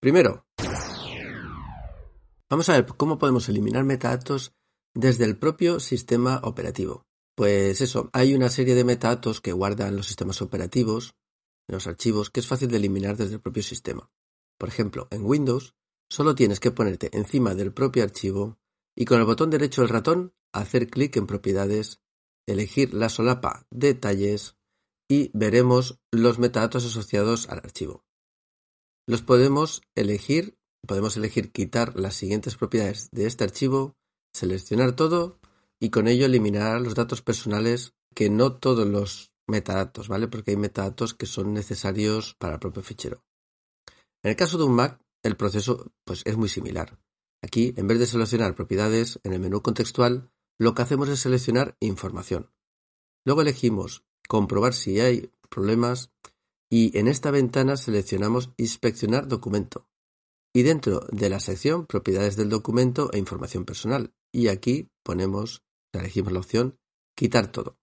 Primero, 0.00 0.47
vamos 2.50 2.68
a 2.68 2.74
ver 2.74 2.86
cómo 2.86 3.18
podemos 3.18 3.48
eliminar 3.48 3.84
metadatos 3.84 4.52
desde 4.94 5.24
el 5.24 5.38
propio 5.38 5.80
sistema 5.80 6.40
operativo. 6.44 7.06
Pues 7.36 7.80
eso, 7.80 8.10
hay 8.12 8.34
una 8.34 8.48
serie 8.48 8.74
de 8.74 8.84
metadatos 8.84 9.40
que 9.40 9.52
guardan 9.52 9.96
los 9.96 10.06
sistemas 10.06 10.42
operativos, 10.42 11.14
los 11.68 11.86
archivos, 11.86 12.30
que 12.30 12.40
es 12.40 12.46
fácil 12.46 12.68
de 12.68 12.78
eliminar 12.78 13.16
desde 13.16 13.34
el 13.34 13.40
propio 13.40 13.62
sistema. 13.62 14.10
Por 14.58 14.68
ejemplo, 14.68 15.06
en 15.10 15.24
Windows, 15.24 15.74
solo 16.10 16.34
tienes 16.34 16.58
que 16.58 16.72
ponerte 16.72 17.16
encima 17.16 17.54
del 17.54 17.72
propio 17.72 18.02
archivo 18.02 18.58
y 18.96 19.04
con 19.04 19.20
el 19.20 19.26
botón 19.26 19.50
derecho 19.50 19.82
del 19.82 19.90
ratón 19.90 20.34
hacer 20.52 20.88
clic 20.88 21.16
en 21.16 21.26
Propiedades, 21.26 22.00
elegir 22.46 22.94
la 22.94 23.08
solapa 23.08 23.66
Detalles 23.70 24.56
y 25.08 25.30
veremos 25.32 26.00
los 26.10 26.38
metadatos 26.38 26.84
asociados 26.84 27.48
al 27.48 27.58
archivo. 27.58 28.04
Los 29.06 29.22
podemos 29.22 29.82
elegir, 29.94 30.57
podemos 30.86 31.16
elegir 31.16 31.52
quitar 31.52 31.98
las 31.98 32.14
siguientes 32.14 32.56
propiedades 32.56 33.08
de 33.12 33.26
este 33.26 33.44
archivo, 33.44 33.96
seleccionar 34.32 34.92
todo 34.92 35.38
y 35.80 35.90
con 35.90 36.08
ello 36.08 36.26
eliminar 36.26 36.80
los 36.80 36.94
datos 36.94 37.22
personales 37.22 37.94
que 38.14 38.30
no 38.30 38.56
todos 38.56 38.86
los 38.86 39.32
metadatos, 39.46 40.08
¿vale? 40.08 40.28
Porque 40.28 40.52
hay 40.52 40.56
metadatos 40.56 41.14
que 41.14 41.26
son 41.26 41.54
necesarios 41.54 42.34
para 42.38 42.54
el 42.54 42.60
propio 42.60 42.82
fichero. 42.82 43.24
En 44.22 44.30
el 44.30 44.36
caso 44.36 44.58
de 44.58 44.64
un 44.64 44.74
Mac, 44.74 45.00
el 45.22 45.36
proceso 45.36 45.92
pues, 46.04 46.22
es 46.24 46.36
muy 46.36 46.48
similar. 46.48 46.98
Aquí, 47.42 47.72
en 47.76 47.86
vez 47.86 47.98
de 47.98 48.06
seleccionar 48.06 48.54
propiedades 48.54 49.20
en 49.22 49.32
el 49.32 49.40
menú 49.40 49.62
contextual, 49.62 50.30
lo 50.58 50.74
que 50.74 50.82
hacemos 50.82 51.08
es 51.08 51.20
seleccionar 51.20 51.76
información. 51.80 52.50
Luego 53.24 53.42
elegimos 53.42 54.04
comprobar 54.28 54.74
si 54.74 55.00
hay 55.00 55.32
problemas 55.48 56.10
y 56.70 56.96
en 56.98 57.08
esta 57.08 57.30
ventana 57.30 57.76
seleccionamos 57.76 58.50
inspeccionar 58.56 59.28
documento. 59.28 59.88
Y 60.54 60.62
dentro 60.62 61.06
de 61.12 61.28
la 61.30 61.40
sección 61.40 61.86
propiedades 61.86 62.36
del 62.36 62.48
documento 62.48 63.10
e 63.12 63.18
información 63.18 63.64
personal. 63.64 64.12
Y 64.32 64.48
aquí 64.48 64.90
ponemos 65.02 65.62
elegimos 65.98 66.32
la 66.32 66.38
opción 66.40 66.78
quitar 67.14 67.50
todo. 67.50 67.76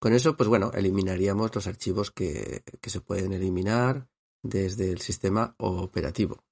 Con 0.00 0.12
eso, 0.12 0.36
pues 0.36 0.48
bueno, 0.48 0.70
eliminaríamos 0.74 1.54
los 1.54 1.66
archivos 1.66 2.10
que, 2.10 2.62
se 2.82 3.00
pueden 3.00 3.32
eliminar 3.32 4.08
desde 4.42 4.90
el 4.90 5.00
sistema 5.00 5.54
operativo. 5.58 6.44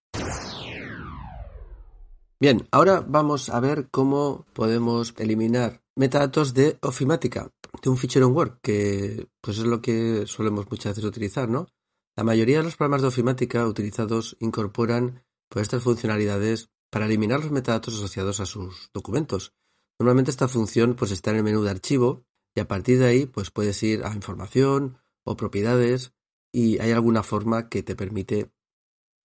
Bien, 2.40 2.66
ahora 2.70 3.04
vamos 3.06 3.50
a 3.50 3.60
ver 3.60 3.88
cómo 3.90 4.46
podemos 4.52 5.14
eliminar 5.18 5.82
metadatos 5.94 6.54
de 6.54 6.78
ofimática, 6.80 7.52
de 7.82 7.90
un 7.90 7.96
fichero 7.96 8.26
en 8.26 8.34
Word, 8.34 8.60
que 8.62 9.28
pues 9.40 9.58
es 9.58 9.64
lo 9.64 9.80
que 9.80 10.26
solemos 10.26 10.68
muchas 10.70 10.96
veces 10.96 11.04
utilizar, 11.04 11.48
¿no? 11.48 11.68
La 12.16 12.24
mayoría 12.24 12.58
de 12.58 12.64
los 12.64 12.76
programas 12.76 13.02
de 13.02 13.08
ofimática 13.08 13.66
utilizados 13.66 14.36
incorporan 14.40 15.22
pues 15.52 15.64
estas 15.64 15.82
funcionalidades 15.82 16.70
para 16.90 17.04
eliminar 17.04 17.40
los 17.40 17.50
metadatos 17.50 17.94
asociados 17.94 18.40
a 18.40 18.46
sus 18.46 18.90
documentos. 18.94 19.52
Normalmente 19.98 20.30
esta 20.30 20.48
función 20.48 20.94
pues 20.94 21.10
está 21.10 21.30
en 21.30 21.36
el 21.36 21.42
menú 21.42 21.62
de 21.62 21.70
archivo 21.70 22.24
y 22.56 22.60
a 22.60 22.66
partir 22.66 22.98
de 22.98 23.06
ahí 23.06 23.26
pues 23.26 23.50
puedes 23.50 23.82
ir 23.82 24.02
a 24.02 24.14
información 24.14 24.96
o 25.24 25.36
propiedades 25.36 26.14
y 26.54 26.78
hay 26.78 26.92
alguna 26.92 27.22
forma 27.22 27.68
que 27.68 27.82
te 27.82 27.94
permite 27.94 28.50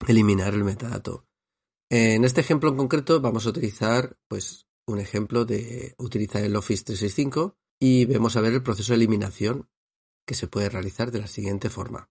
eliminar 0.06 0.54
el 0.54 0.66
metadato. 0.66 1.26
En 1.90 2.26
este 2.26 2.42
ejemplo 2.42 2.70
en 2.70 2.78
concreto 2.78 3.22
vamos 3.22 3.46
a 3.46 3.50
utilizar 3.50 4.18
pues 4.28 4.68
un 4.86 5.00
ejemplo 5.00 5.46
de 5.46 5.96
utilizar 5.98 6.44
el 6.44 6.58
Office 6.58 6.84
365 6.84 7.56
y 7.80 8.06
vamos 8.06 8.36
a 8.36 8.42
ver 8.42 8.54
el 8.54 8.64
proceso 8.64 8.92
de 8.92 8.98
eliminación 8.98 9.70
que 10.26 10.36
se 10.36 10.48
puede 10.48 10.68
realizar 10.68 11.10
de 11.12 11.20
la 11.20 11.28
siguiente 11.28 11.70
forma. 11.70 12.10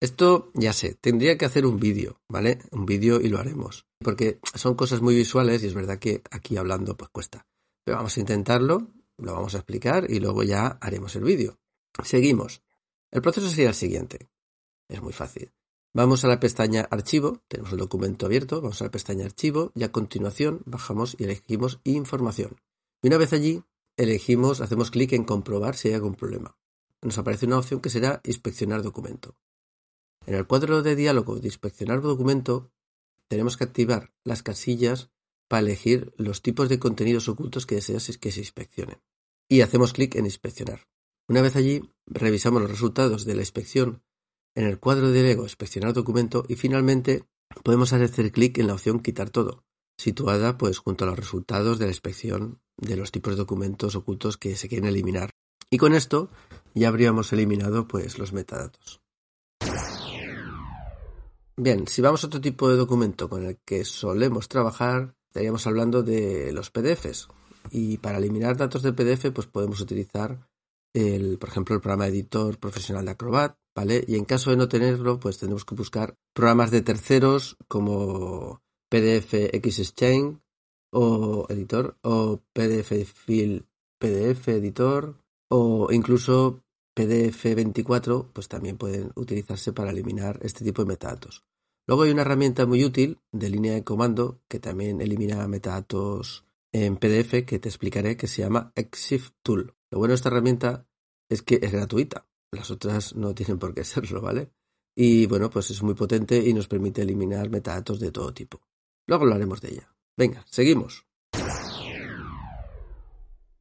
Esto 0.00 0.50
ya 0.54 0.72
sé, 0.72 0.94
tendría 1.00 1.38
que 1.38 1.44
hacer 1.44 1.64
un 1.66 1.78
vídeo, 1.78 2.20
¿vale? 2.28 2.58
Un 2.72 2.84
vídeo 2.84 3.20
y 3.20 3.28
lo 3.28 3.38
haremos, 3.38 3.86
porque 4.00 4.38
son 4.54 4.74
cosas 4.74 5.00
muy 5.00 5.14
visuales 5.14 5.62
y 5.62 5.66
es 5.66 5.74
verdad 5.74 5.98
que 5.98 6.22
aquí 6.30 6.56
hablando 6.56 6.96
pues 6.96 7.10
cuesta. 7.10 7.46
Pero 7.84 7.98
vamos 7.98 8.16
a 8.16 8.20
intentarlo, 8.20 8.90
lo 9.18 9.32
vamos 9.32 9.54
a 9.54 9.58
explicar 9.58 10.10
y 10.10 10.20
luego 10.20 10.42
ya 10.42 10.78
haremos 10.80 11.14
el 11.16 11.24
vídeo. 11.24 11.58
Seguimos. 12.02 12.62
El 13.10 13.22
proceso 13.22 13.48
sería 13.48 13.68
el 13.68 13.74
siguiente. 13.74 14.28
Es 14.88 15.00
muy 15.00 15.12
fácil. 15.12 15.52
Vamos 15.96 16.24
a 16.24 16.28
la 16.28 16.40
pestaña 16.40 16.88
Archivo, 16.90 17.42
tenemos 17.46 17.72
el 17.72 17.78
documento 17.78 18.26
abierto, 18.26 18.60
vamos 18.60 18.80
a 18.80 18.86
la 18.86 18.90
pestaña 18.90 19.26
Archivo 19.26 19.70
y 19.76 19.84
a 19.84 19.92
continuación 19.92 20.60
bajamos 20.66 21.14
y 21.18 21.24
elegimos 21.24 21.78
Información. 21.84 22.60
Y 23.00 23.06
una 23.06 23.16
vez 23.16 23.32
allí, 23.32 23.62
elegimos, 23.96 24.60
hacemos 24.60 24.90
clic 24.90 25.12
en 25.12 25.22
Comprobar 25.22 25.76
si 25.76 25.88
hay 25.88 25.94
algún 25.94 26.16
problema. 26.16 26.56
Nos 27.00 27.16
aparece 27.18 27.46
una 27.46 27.58
opción 27.58 27.80
que 27.80 27.90
será 27.90 28.20
Inspeccionar 28.24 28.82
documento. 28.82 29.36
En 30.26 30.34
el 30.34 30.46
cuadro 30.46 30.82
de 30.82 30.96
diálogo 30.96 31.36
de 31.36 31.48
Inspeccionar 31.48 32.00
documento, 32.00 32.72
tenemos 33.28 33.56
que 33.56 33.64
activar 33.64 34.14
las 34.24 34.42
casillas 34.42 35.10
para 35.48 35.60
elegir 35.60 36.14
los 36.16 36.40
tipos 36.40 36.68
de 36.68 36.78
contenidos 36.78 37.28
ocultos 37.28 37.66
que 37.66 37.74
deseas 37.74 38.16
que 38.18 38.32
se 38.32 38.40
inspeccionen. 38.40 39.02
Y 39.48 39.60
hacemos 39.60 39.92
clic 39.92 40.14
en 40.14 40.24
Inspeccionar. 40.24 40.88
Una 41.28 41.42
vez 41.42 41.56
allí, 41.56 41.90
revisamos 42.06 42.62
los 42.62 42.70
resultados 42.70 43.24
de 43.24 43.34
la 43.34 43.42
inspección 43.42 44.02
en 44.54 44.64
el 44.64 44.78
cuadro 44.78 45.10
de 45.10 45.22
Lego 45.22 45.42
Inspeccionar 45.42 45.92
documento 45.92 46.44
y 46.48 46.56
finalmente 46.56 47.24
podemos 47.62 47.92
hacer 47.92 48.32
clic 48.32 48.58
en 48.58 48.68
la 48.68 48.74
opción 48.74 49.00
Quitar 49.00 49.30
todo, 49.30 49.64
situada 49.98 50.56
pues 50.56 50.78
junto 50.78 51.04
a 51.04 51.08
los 51.08 51.18
resultados 51.18 51.78
de 51.78 51.86
la 51.86 51.92
inspección 51.92 52.60
de 52.76 52.96
los 52.96 53.12
tipos 53.12 53.34
de 53.34 53.38
documentos 53.38 53.94
ocultos 53.94 54.36
que 54.38 54.56
se 54.56 54.68
quieren 54.68 54.88
eliminar. 54.88 55.30
Y 55.70 55.78
con 55.78 55.94
esto 55.94 56.30
ya 56.74 56.88
habríamos 56.88 57.32
eliminado 57.32 57.86
pues 57.88 58.18
los 58.18 58.32
metadatos. 58.32 59.03
Bien, 61.56 61.86
si 61.86 62.02
vamos 62.02 62.24
a 62.24 62.26
otro 62.26 62.40
tipo 62.40 62.68
de 62.68 62.76
documento 62.76 63.28
con 63.28 63.44
el 63.44 63.58
que 63.64 63.84
solemos 63.84 64.48
trabajar, 64.48 65.14
estaríamos 65.28 65.66
hablando 65.68 66.02
de 66.02 66.52
los 66.52 66.70
PDFs. 66.70 67.28
Y 67.70 67.98
para 67.98 68.18
eliminar 68.18 68.56
datos 68.56 68.82
de 68.82 68.92
PDF, 68.92 69.30
pues 69.30 69.46
podemos 69.46 69.80
utilizar 69.80 70.48
el, 70.92 71.38
por 71.38 71.48
ejemplo, 71.48 71.76
el 71.76 71.80
programa 71.80 72.08
editor 72.08 72.58
profesional 72.58 73.04
de 73.04 73.12
Acrobat, 73.12 73.56
¿vale? 73.72 74.04
Y 74.06 74.16
en 74.16 74.24
caso 74.24 74.50
de 74.50 74.56
no 74.56 74.68
tenerlo, 74.68 75.20
pues 75.20 75.38
tendremos 75.38 75.64
que 75.64 75.76
buscar 75.76 76.16
programas 76.32 76.72
de 76.72 76.82
terceros 76.82 77.56
como 77.68 78.60
PDF 78.90 79.34
Exchange 79.54 80.40
o 80.92 81.46
editor 81.48 81.96
o 82.02 82.42
PDF 82.52 83.06
File 83.06 83.64
PDF 84.00 84.48
editor 84.48 85.18
o 85.48 85.88
incluso 85.92 86.63
PDF 86.94 87.54
24, 87.54 88.30
pues 88.32 88.48
también 88.48 88.78
pueden 88.78 89.10
utilizarse 89.16 89.72
para 89.72 89.90
eliminar 89.90 90.38
este 90.42 90.64
tipo 90.64 90.82
de 90.82 90.88
metadatos. 90.88 91.44
Luego 91.86 92.04
hay 92.04 92.12
una 92.12 92.22
herramienta 92.22 92.64
muy 92.66 92.84
útil 92.84 93.20
de 93.32 93.50
línea 93.50 93.74
de 93.74 93.84
comando 93.84 94.40
que 94.48 94.58
también 94.58 95.00
elimina 95.00 95.46
metadatos 95.48 96.46
en 96.72 96.96
PDF 96.96 97.44
que 97.44 97.58
te 97.58 97.68
explicaré 97.68 98.16
que 98.16 98.26
se 98.26 98.42
llama 98.42 98.72
Exif 98.74 99.32
Tool. 99.42 99.74
Lo 99.90 99.98
bueno 99.98 100.12
de 100.12 100.16
esta 100.16 100.28
herramienta 100.28 100.86
es 101.28 101.42
que 101.42 101.58
es 101.60 101.72
gratuita. 101.72 102.26
Las 102.52 102.70
otras 102.70 103.14
no 103.14 103.34
tienen 103.34 103.58
por 103.58 103.74
qué 103.74 103.84
serlo, 103.84 104.20
¿vale? 104.22 104.50
Y 104.96 105.26
bueno, 105.26 105.50
pues 105.50 105.70
es 105.70 105.82
muy 105.82 105.94
potente 105.94 106.38
y 106.38 106.54
nos 106.54 106.68
permite 106.68 107.02
eliminar 107.02 107.50
metadatos 107.50 108.00
de 108.00 108.12
todo 108.12 108.32
tipo. 108.32 108.60
Luego 109.06 109.24
hablaremos 109.24 109.60
de 109.60 109.72
ella. 109.72 109.94
Venga, 110.16 110.44
seguimos. 110.48 111.04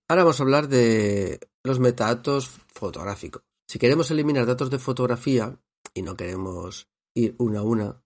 Ahora 0.08 0.24
vamos 0.24 0.40
a 0.40 0.44
hablar 0.44 0.68
de 0.68 1.40
los 1.63 1.80
metadatos 1.80 2.60
Si 3.68 3.80
queremos 3.80 4.12
eliminar 4.12 4.46
datos 4.46 4.70
de 4.70 4.80
fotografía 4.80 5.60
y 5.94 6.02
no 6.02 6.16
queremos 6.16 6.88
ir 7.16 7.36
una 7.38 7.60
a 7.60 7.63
una, 7.63 8.04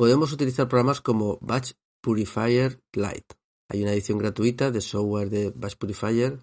Podemos 0.00 0.32
utilizar 0.32 0.66
programas 0.66 1.02
como 1.02 1.36
Batch 1.42 1.72
Purifier 2.00 2.82
Lite. 2.92 3.36
Hay 3.68 3.82
una 3.82 3.92
edición 3.92 4.16
gratuita 4.16 4.70
de 4.70 4.80
software 4.80 5.28
de 5.28 5.50
Batch 5.54 5.76
Purifier 5.76 6.38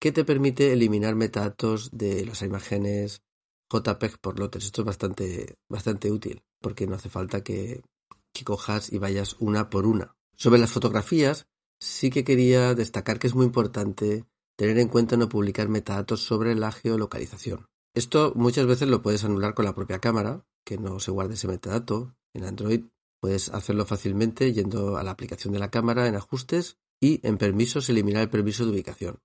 que 0.00 0.10
te 0.10 0.24
permite 0.24 0.72
eliminar 0.72 1.14
metadatos 1.14 1.90
de 1.92 2.26
las 2.26 2.42
imágenes 2.42 3.22
JPEG 3.70 4.18
por 4.18 4.40
lotes. 4.40 4.64
Esto 4.64 4.82
es 4.82 4.86
bastante, 4.86 5.54
bastante 5.68 6.10
útil. 6.10 6.42
porque 6.60 6.88
no 6.88 6.96
hace 6.96 7.08
falta 7.08 7.44
que, 7.44 7.84
que 8.32 8.42
cojas 8.42 8.92
y 8.92 8.98
vayas 8.98 9.36
una 9.38 9.70
por 9.70 9.86
una. 9.86 10.16
Sobre 10.34 10.58
las 10.58 10.72
fotografías, 10.72 11.46
sí 11.78 12.10
que 12.10 12.24
quería 12.24 12.74
destacar 12.74 13.20
que 13.20 13.28
es 13.28 13.36
muy 13.36 13.46
importante 13.46 14.24
tener 14.56 14.78
en 14.78 14.88
cuenta 14.88 15.16
no 15.16 15.28
publicar 15.28 15.68
metadatos 15.68 16.22
sobre 16.22 16.54
la 16.54 16.72
geolocalización. 16.72 17.68
Esto 17.94 18.32
muchas 18.34 18.66
veces 18.66 18.88
lo 18.88 19.02
puedes 19.02 19.24
anular 19.24 19.54
con 19.54 19.64
la 19.64 19.74
propia 19.74 20.00
cámara, 20.00 20.44
que 20.64 20.78
no 20.78 20.98
se 21.00 21.10
guarde 21.10 21.34
ese 21.34 21.48
metadato. 21.48 22.14
En 22.34 22.44
Android 22.44 22.84
puedes 23.20 23.48
hacerlo 23.50 23.86
fácilmente 23.86 24.52
yendo 24.52 24.96
a 24.96 25.02
la 25.02 25.12
aplicación 25.12 25.52
de 25.52 25.58
la 25.58 25.70
cámara 25.70 26.06
en 26.06 26.16
ajustes 26.16 26.78
y 27.00 27.26
en 27.26 27.38
permisos 27.38 27.88
eliminar 27.88 28.22
el 28.22 28.30
permiso 28.30 28.64
de 28.64 28.72
ubicación. 28.72 29.20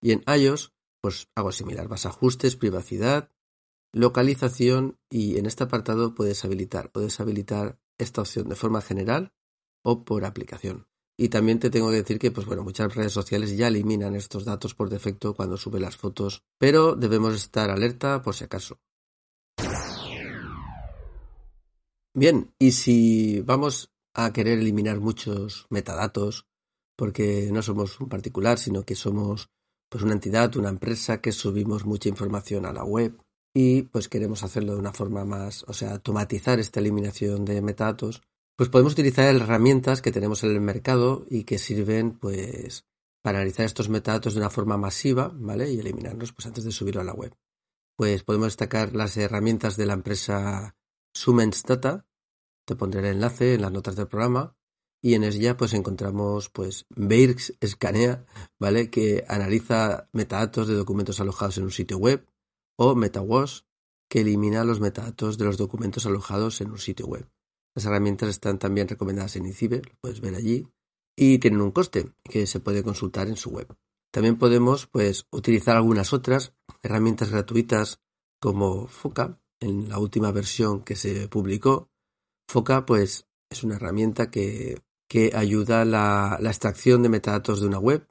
Y 0.00 0.12
en 0.12 0.22
iOS, 0.26 0.72
pues 1.00 1.28
hago 1.34 1.52
similar, 1.52 1.88
vas 1.88 2.06
a 2.06 2.10
ajustes, 2.10 2.56
privacidad, 2.56 3.30
localización 3.92 4.98
y 5.10 5.38
en 5.38 5.46
este 5.46 5.64
apartado 5.64 6.14
puedes 6.14 6.44
habilitar 6.44 6.90
o 6.94 7.00
deshabilitar 7.00 7.78
esta 7.98 8.22
opción 8.22 8.48
de 8.48 8.56
forma 8.56 8.80
general 8.80 9.32
o 9.82 10.04
por 10.04 10.24
aplicación. 10.24 10.86
Y 11.16 11.28
también 11.28 11.60
te 11.60 11.70
tengo 11.70 11.90
que 11.90 11.96
decir 11.96 12.18
que, 12.18 12.30
pues 12.30 12.46
bueno, 12.46 12.64
muchas 12.64 12.94
redes 12.94 13.12
sociales 13.12 13.56
ya 13.56 13.68
eliminan 13.68 14.16
estos 14.16 14.44
datos 14.44 14.74
por 14.74 14.90
defecto 14.90 15.34
cuando 15.34 15.56
sube 15.56 15.78
las 15.78 15.96
fotos, 15.96 16.42
pero 16.58 16.96
debemos 16.96 17.34
estar 17.34 17.70
alerta 17.70 18.20
por 18.22 18.34
si 18.34 18.44
acaso. 18.44 18.78
Bien, 22.16 22.52
y 22.58 22.72
si 22.72 23.40
vamos 23.40 23.92
a 24.14 24.32
querer 24.32 24.58
eliminar 24.58 25.00
muchos 25.00 25.66
metadatos, 25.70 26.46
porque 26.96 27.50
no 27.52 27.62
somos 27.62 28.00
un 28.00 28.08
particular, 28.08 28.58
sino 28.58 28.84
que 28.84 28.94
somos 28.94 29.50
pues 29.88 30.02
una 30.02 30.14
entidad, 30.14 30.56
una 30.56 30.68
empresa 30.68 31.20
que 31.20 31.32
subimos 31.32 31.84
mucha 31.84 32.08
información 32.08 32.66
a 32.66 32.72
la 32.72 32.84
web 32.84 33.20
y 33.54 33.82
pues 33.82 34.08
queremos 34.08 34.42
hacerlo 34.42 34.72
de 34.72 34.80
una 34.80 34.92
forma 34.92 35.24
más, 35.24 35.64
o 35.68 35.72
sea, 35.72 35.92
automatizar 35.92 36.58
esta 36.58 36.80
eliminación 36.80 37.44
de 37.44 37.62
metadatos, 37.62 38.22
pues 38.56 38.68
podemos 38.68 38.92
utilizar 38.92 39.34
herramientas 39.34 40.00
que 40.00 40.12
tenemos 40.12 40.44
en 40.44 40.50
el 40.50 40.60
mercado 40.60 41.26
y 41.28 41.44
que 41.44 41.58
sirven 41.58 42.12
pues 42.18 42.86
para 43.22 43.38
analizar 43.38 43.66
estos 43.66 43.88
metadatos 43.88 44.34
de 44.34 44.40
una 44.40 44.50
forma 44.50 44.76
masiva, 44.76 45.32
¿vale? 45.34 45.72
Y 45.72 45.80
eliminarlos 45.80 46.32
pues 46.32 46.46
antes 46.46 46.64
de 46.64 46.72
subirlo 46.72 47.00
a 47.00 47.04
la 47.04 47.14
web. 47.14 47.34
Pues 47.96 48.22
podemos 48.22 48.48
destacar 48.48 48.94
las 48.94 49.16
herramientas 49.16 49.76
de 49.76 49.86
la 49.86 49.94
empresa 49.94 50.76
Sumens 51.14 51.62
Data, 51.62 52.06
te 52.66 52.76
pondré 52.76 53.00
el 53.00 53.16
enlace 53.16 53.54
en 53.54 53.62
las 53.62 53.72
notas 53.72 53.96
del 53.96 54.08
programa, 54.08 54.56
y 55.02 55.14
en 55.14 55.24
ella 55.24 55.56
pues 55.56 55.74
encontramos 55.74 56.48
pues 56.50 56.86
Bairx 56.90 57.54
Scanea, 57.64 58.24
¿vale? 58.58 58.90
Que 58.90 59.24
analiza 59.28 60.08
metadatos 60.12 60.66
de 60.66 60.74
documentos 60.74 61.20
alojados 61.20 61.58
en 61.58 61.64
un 61.64 61.70
sitio 61.70 61.98
web, 61.98 62.26
o 62.76 62.94
MetaWash, 62.94 63.60
que 64.08 64.20
elimina 64.20 64.64
los 64.64 64.80
metadatos 64.80 65.38
de 65.38 65.44
los 65.44 65.56
documentos 65.56 66.06
alojados 66.06 66.60
en 66.60 66.70
un 66.70 66.78
sitio 66.78 67.06
web. 67.06 67.28
Las 67.74 67.86
herramientas 67.86 68.28
están 68.28 68.58
también 68.58 68.88
recomendadas 68.88 69.36
en 69.36 69.46
ICIBE, 69.46 69.82
lo 69.84 69.94
puedes 70.00 70.20
ver 70.20 70.34
allí, 70.34 70.68
y 71.16 71.38
tienen 71.38 71.60
un 71.60 71.72
coste 71.72 72.12
que 72.22 72.46
se 72.46 72.60
puede 72.60 72.82
consultar 72.82 73.28
en 73.28 73.36
su 73.36 73.50
web. 73.50 73.74
También 74.12 74.38
podemos 74.38 74.86
pues, 74.86 75.26
utilizar 75.32 75.76
algunas 75.76 76.12
otras 76.12 76.54
herramientas 76.82 77.30
gratuitas 77.30 78.00
como 78.40 78.86
Foca, 78.86 79.40
en 79.60 79.88
la 79.88 79.98
última 79.98 80.30
versión 80.30 80.82
que 80.82 80.96
se 80.96 81.28
publicó. 81.28 81.90
Foca 82.48 82.86
pues, 82.86 83.26
es 83.50 83.64
una 83.64 83.76
herramienta 83.76 84.30
que, 84.30 84.80
que 85.08 85.32
ayuda 85.34 85.82
a 85.82 85.84
la, 85.84 86.38
la 86.40 86.50
extracción 86.50 87.02
de 87.02 87.08
metadatos 87.08 87.60
de 87.60 87.66
una 87.66 87.78
web 87.78 88.06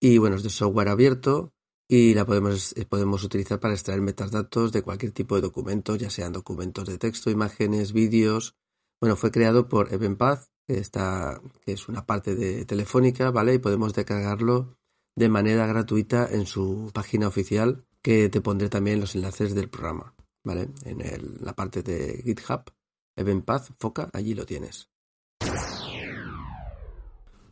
y 0.00 0.18
bueno, 0.18 0.36
es 0.36 0.42
de 0.42 0.50
software 0.50 0.88
abierto 0.88 1.52
y 1.88 2.14
la 2.14 2.24
podemos, 2.24 2.74
podemos 2.88 3.24
utilizar 3.24 3.60
para 3.60 3.74
extraer 3.74 4.00
metadatos 4.00 4.72
de 4.72 4.82
cualquier 4.82 5.12
tipo 5.12 5.34
de 5.34 5.42
documentos, 5.42 5.98
ya 5.98 6.08
sean 6.08 6.32
documentos 6.32 6.88
de 6.88 6.98
texto, 6.98 7.30
imágenes, 7.30 7.92
vídeos, 7.92 8.56
bueno, 9.00 9.16
fue 9.16 9.30
creado 9.30 9.68
por 9.68 9.92
Evenpath, 9.92 10.44
que, 10.66 10.78
está, 10.78 11.40
que 11.62 11.72
es 11.72 11.88
una 11.88 12.04
parte 12.04 12.34
de 12.34 12.64
Telefónica, 12.66 13.30
¿vale? 13.30 13.54
Y 13.54 13.58
podemos 13.58 13.94
descargarlo 13.94 14.76
de 15.16 15.28
manera 15.28 15.66
gratuita 15.66 16.28
en 16.30 16.46
su 16.46 16.90
página 16.92 17.26
oficial, 17.26 17.86
que 18.02 18.28
te 18.28 18.40
pondré 18.40 18.68
también 18.68 19.00
los 19.00 19.14
enlaces 19.14 19.54
del 19.54 19.70
programa, 19.70 20.14
¿vale? 20.44 20.68
En 20.84 21.38
la 21.40 21.54
parte 21.54 21.82
de 21.82 22.22
GitHub, 22.22 22.70
Evenpath, 23.16 23.70
Foca, 23.78 24.10
allí 24.12 24.34
lo 24.34 24.44
tienes. 24.46 24.88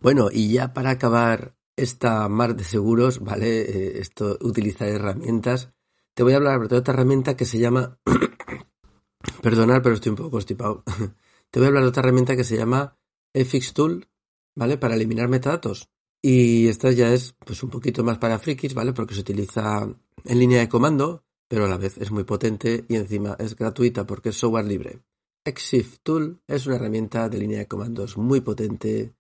Bueno, 0.00 0.28
y 0.30 0.52
ya 0.52 0.72
para 0.72 0.90
acabar 0.90 1.56
esta 1.76 2.28
mar 2.28 2.56
de 2.56 2.64
seguros, 2.64 3.20
¿vale? 3.20 3.61
Eh, 3.61 3.98
esto, 4.00 4.37
utilizar 4.42 4.88
herramientas. 4.88 5.72
Te 6.14 6.22
voy 6.22 6.34
a 6.34 6.37
hablar 6.37 6.68
de 6.68 6.76
otra 6.76 6.94
herramienta 6.94 7.37
que 7.37 7.44
se 7.44 7.58
llama... 7.58 7.98
Perdonar, 9.42 9.82
pero 9.82 9.94
estoy 9.94 10.11
un 10.11 10.16
poco 10.16 10.30
constipado. 10.30 10.84
te 11.50 11.61
voy 11.61 11.66
a 11.66 11.68
hablar 11.68 11.84
de 11.84 11.88
otra 11.88 12.02
herramienta 12.02 12.37
que 12.37 12.44
se 12.44 12.56
llama 12.56 12.98
FX 13.32 13.72
Tool, 13.72 14.08
¿vale? 14.54 14.76
Para 14.76 14.94
eliminar 14.94 15.28
metadatos. 15.28 15.88
Y 16.20 16.68
esta 16.68 16.90
ya 16.90 17.12
es 17.12 17.34
pues 17.44 17.62
un 17.62 17.70
poquito 17.70 18.04
más 18.04 18.18
para 18.18 18.38
frikis, 18.38 18.74
¿vale? 18.74 18.92
Porque 18.92 19.14
se 19.14 19.20
utiliza 19.20 19.88
en 20.24 20.38
línea 20.38 20.61
de 20.61 20.68
comando, 20.68 21.24
pero 21.48 21.64
a 21.64 21.68
la 21.68 21.78
vez 21.78 21.96
es 21.98 22.11
muy 22.11 22.24
potente 22.24 22.84
y 22.88 22.96
encima 22.96 23.37
es 23.38 23.56
gratuita 23.56 24.06
porque 24.06 24.30
es 24.30 24.37
software 24.37 24.66
libre. 24.66 25.00
Exif 25.44 25.98
Tool 26.02 26.42
es 26.46 26.66
una 26.66 26.76
herramienta 26.76 27.28
de 27.28 27.38
línea 27.38 27.61
de 27.61 27.68
comandos 27.68 28.18
muy 28.18 28.40
potente 28.40 29.14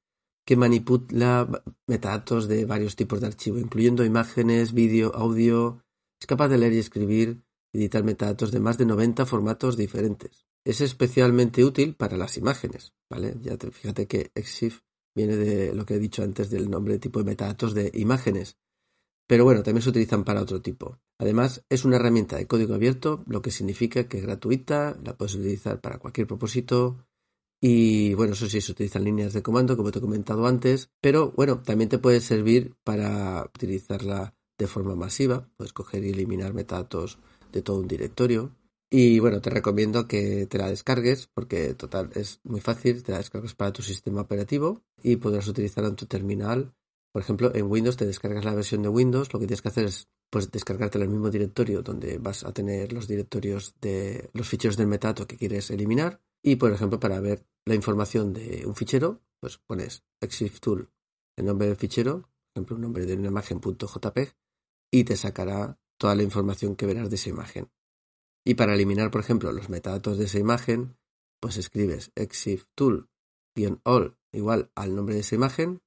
que 0.44 0.56
manipula 0.56 1.48
metadatos 1.86 2.48
de 2.48 2.64
varios 2.64 2.96
tipos 2.96 3.20
de 3.20 3.28
archivo, 3.28 3.58
incluyendo 3.58 4.04
imágenes, 4.04 4.72
vídeo, 4.72 5.14
audio. 5.14 5.84
Es 6.20 6.26
capaz 6.26 6.48
de 6.48 6.58
leer 6.58 6.72
y 6.72 6.78
escribir, 6.78 7.42
editar 7.72 8.02
metadatos 8.02 8.50
de 8.50 8.60
más 8.60 8.76
de 8.76 8.86
90 8.86 9.24
formatos 9.24 9.76
diferentes 9.76 10.47
es 10.68 10.82
especialmente 10.82 11.64
útil 11.64 11.94
para 11.94 12.18
las 12.18 12.36
imágenes, 12.36 12.92
¿vale? 13.10 13.34
Ya 13.40 13.56
fíjate 13.56 14.06
que 14.06 14.30
EXIF 14.34 14.80
viene 15.16 15.34
de 15.36 15.74
lo 15.74 15.86
que 15.86 15.94
he 15.94 15.98
dicho 15.98 16.22
antes 16.22 16.50
del 16.50 16.68
nombre 16.68 16.92
de 16.92 16.98
tipo 16.98 17.20
de 17.20 17.24
metadatos 17.24 17.72
de 17.72 17.90
imágenes. 17.94 18.58
Pero 19.26 19.44
bueno, 19.44 19.62
también 19.62 19.82
se 19.82 19.88
utilizan 19.88 20.24
para 20.24 20.42
otro 20.42 20.60
tipo. 20.60 21.00
Además, 21.18 21.64
es 21.70 21.86
una 21.86 21.96
herramienta 21.96 22.36
de 22.36 22.46
código 22.46 22.74
abierto, 22.74 23.24
lo 23.26 23.40
que 23.40 23.50
significa 23.50 24.08
que 24.08 24.18
es 24.18 24.24
gratuita, 24.24 24.98
la 25.02 25.16
puedes 25.16 25.36
utilizar 25.36 25.80
para 25.80 25.98
cualquier 25.98 26.26
propósito. 26.26 27.06
Y 27.62 28.12
bueno, 28.12 28.34
eso 28.34 28.46
sí, 28.46 28.60
se 28.60 28.72
utilizan 28.72 29.04
líneas 29.04 29.32
de 29.32 29.42
comando, 29.42 29.74
como 29.74 29.90
te 29.90 30.00
he 30.00 30.02
comentado 30.02 30.46
antes. 30.46 30.90
Pero 31.00 31.32
bueno, 31.32 31.62
también 31.62 31.88
te 31.88 31.98
puede 31.98 32.20
servir 32.20 32.74
para 32.84 33.42
utilizarla 33.54 34.34
de 34.58 34.66
forma 34.66 34.94
masiva. 34.94 35.48
Puedes 35.56 35.72
coger 35.72 36.04
y 36.04 36.10
eliminar 36.10 36.52
metadatos 36.52 37.18
de 37.52 37.62
todo 37.62 37.80
un 37.80 37.88
directorio. 37.88 38.54
Y 38.90 39.18
bueno, 39.18 39.42
te 39.42 39.50
recomiendo 39.50 40.08
que 40.08 40.46
te 40.46 40.56
la 40.56 40.70
descargues 40.70 41.26
porque 41.26 41.74
total 41.74 42.10
es 42.14 42.40
muy 42.42 42.60
fácil, 42.60 43.02
te 43.02 43.12
la 43.12 43.18
descargas 43.18 43.54
para 43.54 43.72
tu 43.72 43.82
sistema 43.82 44.22
operativo 44.22 44.82
y 45.02 45.16
podrás 45.16 45.46
utilizarla 45.46 45.90
en 45.90 45.96
tu 45.96 46.06
terminal. 46.06 46.74
Por 47.12 47.20
ejemplo, 47.22 47.54
en 47.54 47.70
Windows 47.70 47.98
te 47.98 48.06
descargas 48.06 48.46
la 48.46 48.54
versión 48.54 48.82
de 48.82 48.88
Windows, 48.88 49.32
lo 49.32 49.40
que 49.40 49.46
tienes 49.46 49.60
que 49.60 49.68
hacer 49.68 49.84
es 49.84 50.08
pues 50.30 50.50
descargarte 50.50 50.98
el 50.98 51.08
mismo 51.08 51.30
directorio 51.30 51.82
donde 51.82 52.18
vas 52.18 52.44
a 52.44 52.52
tener 52.52 52.92
los 52.92 53.08
directorios 53.08 53.74
de 53.80 54.30
los 54.32 54.48
ficheros 54.48 54.76
del 54.76 54.86
metadato 54.86 55.26
que 55.26 55.36
quieres 55.36 55.70
eliminar 55.70 56.20
y 56.42 56.56
por 56.56 56.72
ejemplo 56.72 57.00
para 57.00 57.20
ver 57.20 57.46
la 57.64 57.74
información 57.74 58.32
de 58.32 58.64
un 58.66 58.74
fichero, 58.74 59.20
pues 59.40 59.58
pones 59.58 60.02
exif 60.20 60.60
tool 60.60 60.90
el 61.36 61.46
nombre 61.46 61.66
del 61.66 61.76
fichero, 61.76 62.22
por 62.22 62.30
ejemplo 62.54 62.76
un 62.76 62.82
nombre 62.82 63.06
de 63.06 63.14
una 63.14 63.28
imagen.jpg 63.28 64.34
y 64.90 65.04
te 65.04 65.16
sacará 65.16 65.78
toda 65.98 66.14
la 66.14 66.22
información 66.22 66.76
que 66.76 66.86
verás 66.86 67.10
de 67.10 67.16
esa 67.16 67.30
imagen. 67.30 67.70
Y 68.48 68.54
para 68.54 68.72
eliminar, 68.72 69.10
por 69.10 69.20
ejemplo, 69.20 69.52
los 69.52 69.68
metadatos 69.68 70.16
de 70.16 70.24
esa 70.24 70.38
imagen, 70.38 70.96
pues 71.38 71.58
escribes 71.58 72.12
exif 72.14 72.64
tool-all 72.74 74.16
igual 74.32 74.70
al 74.74 74.96
nombre 74.96 75.16
de 75.16 75.20
esa 75.20 75.34
imagen 75.34 75.82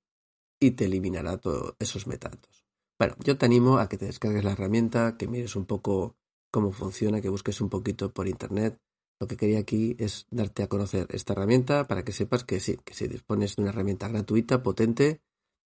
y 0.60 0.70
te 0.72 0.86
eliminará 0.86 1.40
todos 1.40 1.74
esos 1.80 2.06
metadatos. 2.06 2.64
Bueno, 3.00 3.16
yo 3.24 3.36
te 3.36 3.48
animo 3.48 3.80
a 3.80 3.90
que 3.90 3.98
te 3.98 4.06
descargues 4.06 4.44
la 4.44 4.52
herramienta, 4.52 5.18
que 5.18 5.28
mires 5.28 5.56
un 5.56 5.66
poco 5.66 6.18
cómo 6.52 6.72
funciona, 6.72 7.20
que 7.20 7.30
busques 7.30 7.62
un 7.62 7.70
poquito 7.70 8.14
por 8.14 8.28
internet. 8.28 8.78
Lo 9.20 9.26
que 9.26 9.38
quería 9.38 9.58
aquí 9.58 9.96
es 9.98 10.28
darte 10.30 10.62
a 10.62 10.70
conocer 10.70 11.08
esta 11.10 11.34
herramienta 11.34 11.88
para 11.88 12.06
que 12.06 12.12
sepas 12.12 12.44
que 12.44 12.60
sí, 12.60 12.78
que 12.86 12.94
si 12.94 13.08
dispones 13.08 13.56
de 13.56 13.64
una 13.64 13.72
herramienta 13.72 14.08
gratuita, 14.08 14.62
potente 14.62 15.24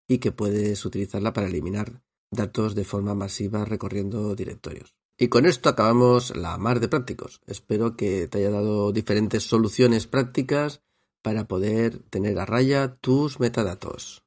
y 0.08 0.16
que 0.16 0.32
puedes 0.32 0.82
utilizarla 0.86 1.34
para 1.34 1.48
eliminar 1.48 2.02
datos 2.30 2.74
de 2.74 2.84
forma 2.84 3.14
masiva 3.14 3.66
recorriendo 3.66 4.34
directorios. 4.34 4.96
Y 5.18 5.28
con 5.28 5.46
esto 5.46 5.70
acabamos 5.70 6.36
la 6.36 6.58
mar 6.58 6.80
de 6.80 6.88
prácticos. 6.88 7.40
Espero 7.46 7.96
que 7.96 8.28
te 8.28 8.38
haya 8.38 8.50
dado 8.50 8.92
diferentes 8.92 9.44
soluciones 9.44 10.06
prácticas 10.06 10.82
para 11.22 11.48
poder 11.48 11.98
tener 12.10 12.38
a 12.38 12.44
raya 12.44 12.96
tus 12.96 13.40
metadatos. 13.40 14.22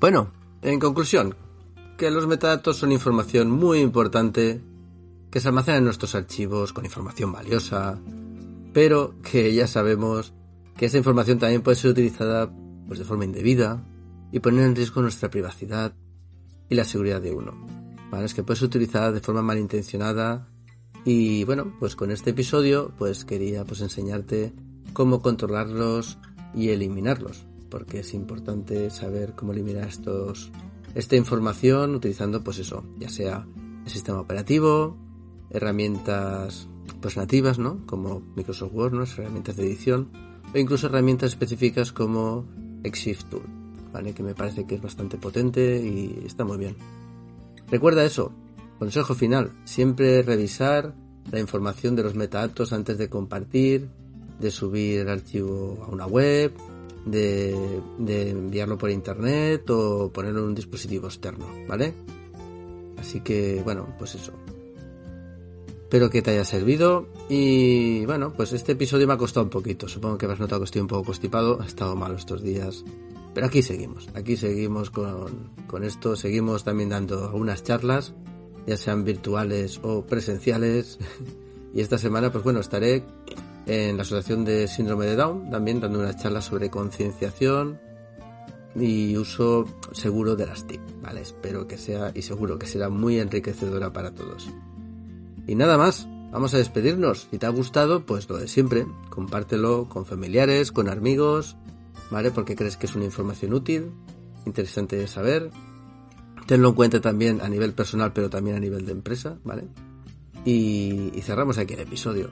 Bueno, 0.00 0.32
en 0.62 0.80
conclusión, 0.80 1.36
que 1.96 2.10
los 2.10 2.26
metadatos 2.26 2.78
son 2.78 2.90
información 2.90 3.50
muy 3.50 3.78
importante 3.78 4.60
que 5.30 5.38
se 5.38 5.48
almacena 5.48 5.78
en 5.78 5.84
nuestros 5.84 6.16
archivos 6.16 6.72
con 6.72 6.84
información 6.84 7.32
valiosa, 7.32 8.00
pero 8.72 9.14
que 9.22 9.54
ya 9.54 9.68
sabemos 9.68 10.34
que 10.76 10.86
esa 10.86 10.98
información 10.98 11.38
también 11.38 11.62
puede 11.62 11.76
ser 11.76 11.92
utilizada 11.92 12.52
pues, 12.88 12.98
de 12.98 13.04
forma 13.04 13.24
indebida 13.24 13.86
y 14.32 14.40
poner 14.40 14.64
en 14.64 14.74
riesgo 14.74 15.00
nuestra 15.00 15.30
privacidad 15.30 15.94
y 16.72 16.74
la 16.74 16.84
seguridad 16.84 17.20
de 17.20 17.34
uno. 17.34 17.52
Es 18.24 18.32
que 18.34 18.42
puede 18.42 18.58
ser 18.58 18.68
utilizada 18.68 19.12
de 19.12 19.20
forma 19.20 19.42
malintencionada 19.42 20.48
Y 21.04 21.44
bueno, 21.44 21.74
pues 21.78 21.96
con 21.96 22.10
este 22.10 22.30
episodio 22.30 22.92
pues 22.96 23.24
quería 23.24 23.64
pues 23.64 23.80
enseñarte 23.80 24.52
cómo 24.92 25.20
controlarlos 25.20 26.18
y 26.54 26.68
eliminarlos, 26.68 27.44
porque 27.70 28.00
es 28.00 28.14
importante 28.14 28.88
saber 28.90 29.34
cómo 29.34 29.52
eliminar 29.52 29.88
estos 29.88 30.50
esta 30.94 31.16
información 31.16 31.94
utilizando 31.94 32.44
pues 32.44 32.58
eso, 32.58 32.84
ya 32.98 33.08
sea 33.08 33.46
el 33.84 33.90
sistema 33.90 34.20
operativo, 34.20 34.96
herramientas 35.50 36.68
pues 37.00 37.16
nativas, 37.16 37.58
¿no? 37.58 37.84
Como 37.86 38.20
Microsoft 38.36 38.72
Word, 38.74 38.92
¿no? 38.92 39.02
herramientas 39.02 39.56
de 39.56 39.64
edición, 39.64 40.10
o 40.54 40.58
incluso 40.58 40.86
herramientas 40.86 41.30
específicas 41.30 41.92
como 41.92 42.46
Exif 42.84 43.24
Tool, 43.24 43.61
¿vale? 43.92 44.14
Que 44.14 44.22
me 44.22 44.34
parece 44.34 44.64
que 44.66 44.76
es 44.76 44.82
bastante 44.82 45.18
potente 45.18 45.80
y 45.80 46.24
está 46.26 46.44
muy 46.44 46.58
bien. 46.58 46.76
Recuerda 47.70 48.04
eso, 48.04 48.32
consejo 48.78 49.14
final, 49.14 49.52
siempre 49.64 50.22
revisar 50.22 50.94
la 51.30 51.38
información 51.38 51.96
de 51.96 52.02
los 52.02 52.14
metadatos 52.14 52.72
antes 52.72 52.98
de 52.98 53.08
compartir, 53.08 53.88
de 54.40 54.50
subir 54.50 55.00
el 55.00 55.08
archivo 55.08 55.78
a 55.86 55.88
una 55.88 56.06
web, 56.06 56.52
de, 57.04 57.80
enviarlo 58.30 58.78
por 58.78 58.90
internet 58.90 59.68
o 59.70 60.10
ponerlo 60.12 60.40
en 60.40 60.46
un 60.48 60.54
dispositivo 60.54 61.06
externo, 61.06 61.46
¿vale? 61.68 61.94
Así 62.98 63.20
que, 63.20 63.60
bueno, 63.64 63.88
pues 63.98 64.14
eso. 64.14 64.32
Espero 65.68 66.08
que 66.08 66.22
te 66.22 66.30
haya 66.30 66.44
servido 66.44 67.06
y 67.28 68.06
bueno, 68.06 68.32
pues 68.32 68.52
este 68.52 68.72
episodio 68.72 69.06
me 69.06 69.12
ha 69.12 69.18
costado 69.18 69.44
un 69.44 69.50
poquito. 69.50 69.88
Supongo 69.88 70.16
que 70.16 70.26
has 70.26 70.40
notado 70.40 70.60
que 70.60 70.64
estoy 70.64 70.80
un 70.80 70.86
poco 70.86 71.04
constipado. 71.04 71.60
Ha 71.60 71.66
estado 71.66 71.94
malo 71.96 72.14
estos 72.14 72.42
días. 72.42 72.82
Pero 73.34 73.46
aquí 73.46 73.62
seguimos, 73.62 74.08
aquí 74.14 74.36
seguimos 74.36 74.90
con, 74.90 75.50
con 75.66 75.84
esto. 75.84 76.16
Seguimos 76.16 76.64
también 76.64 76.90
dando 76.90 77.24
algunas 77.24 77.62
charlas, 77.62 78.14
ya 78.66 78.76
sean 78.76 79.04
virtuales 79.04 79.80
o 79.82 80.04
presenciales. 80.04 80.98
y 81.74 81.80
esta 81.80 81.98
semana, 81.98 82.30
pues 82.30 82.44
bueno, 82.44 82.60
estaré 82.60 83.04
en 83.66 83.96
la 83.96 84.02
Asociación 84.02 84.44
de 84.44 84.68
Síndrome 84.68 85.06
de 85.06 85.16
Down, 85.16 85.50
también 85.50 85.80
dando 85.80 86.00
unas 86.00 86.16
charlas 86.16 86.44
sobre 86.44 86.70
concienciación 86.70 87.80
y 88.74 89.16
uso 89.16 89.66
seguro 89.92 90.34
de 90.36 90.46
las 90.46 90.66
TIC, 90.66 90.80
¿vale? 91.02 91.20
Espero 91.20 91.66
que 91.66 91.78
sea 91.78 92.12
y 92.14 92.22
seguro 92.22 92.58
que 92.58 92.66
será 92.66 92.88
muy 92.88 93.18
enriquecedora 93.18 93.92
para 93.92 94.14
todos. 94.14 94.48
Y 95.46 95.54
nada 95.54 95.76
más, 95.76 96.08
vamos 96.30 96.54
a 96.54 96.58
despedirnos. 96.58 97.28
Si 97.30 97.38
te 97.38 97.46
ha 97.46 97.50
gustado, 97.50 98.06
pues 98.06 98.28
lo 98.28 98.38
de 98.38 98.48
siempre, 98.48 98.86
compártelo 99.10 99.88
con 99.88 100.06
familiares, 100.06 100.72
con 100.72 100.88
amigos, 100.88 101.56
¿vale? 102.12 102.30
Porque 102.30 102.54
crees 102.54 102.76
que 102.76 102.86
es 102.86 102.94
una 102.94 103.06
información 103.06 103.54
útil, 103.54 103.90
interesante 104.46 104.96
de 104.96 105.08
saber. 105.08 105.50
Tenlo 106.46 106.68
en 106.68 106.74
cuenta 106.74 107.00
también 107.00 107.40
a 107.40 107.48
nivel 107.48 107.72
personal, 107.72 108.12
pero 108.12 108.28
también 108.28 108.54
a 108.54 108.60
nivel 108.60 108.84
de 108.84 108.92
empresa, 108.92 109.38
¿vale? 109.44 109.64
Y, 110.44 111.10
y 111.14 111.22
cerramos 111.22 111.56
aquí 111.56 111.74
el 111.74 111.80
episodio. 111.80 112.30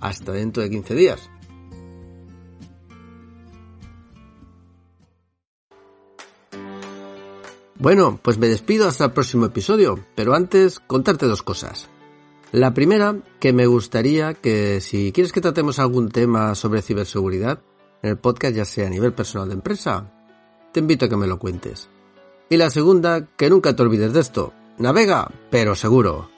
Hasta 0.00 0.32
dentro 0.32 0.62
de 0.62 0.70
15 0.70 0.94
días. 0.94 1.30
Bueno, 7.78 8.18
pues 8.20 8.38
me 8.38 8.48
despido 8.48 8.88
hasta 8.88 9.04
el 9.04 9.12
próximo 9.12 9.46
episodio, 9.46 10.04
pero 10.16 10.34
antes 10.34 10.80
contarte 10.80 11.26
dos 11.26 11.42
cosas. 11.42 11.88
La 12.50 12.74
primera, 12.74 13.16
que 13.38 13.52
me 13.52 13.66
gustaría 13.66 14.34
que 14.34 14.80
si 14.80 15.12
quieres 15.12 15.32
que 15.32 15.40
tratemos 15.40 15.78
algún 15.78 16.08
tema 16.08 16.54
sobre 16.54 16.82
ciberseguridad 16.82 17.60
en 18.02 18.10
el 18.10 18.18
podcast, 18.18 18.54
ya 18.54 18.64
sea 18.64 18.86
a 18.86 18.90
nivel 18.90 19.12
personal 19.12 19.48
de 19.48 19.54
empresa, 19.54 20.10
te 20.72 20.80
invito 20.80 21.06
a 21.06 21.08
que 21.08 21.16
me 21.16 21.26
lo 21.26 21.38
cuentes. 21.38 21.88
Y 22.48 22.56
la 22.56 22.70
segunda, 22.70 23.26
que 23.36 23.50
nunca 23.50 23.74
te 23.74 23.82
olvides 23.82 24.12
de 24.12 24.20
esto. 24.20 24.52
Navega, 24.78 25.30
pero 25.50 25.74
seguro. 25.74 26.35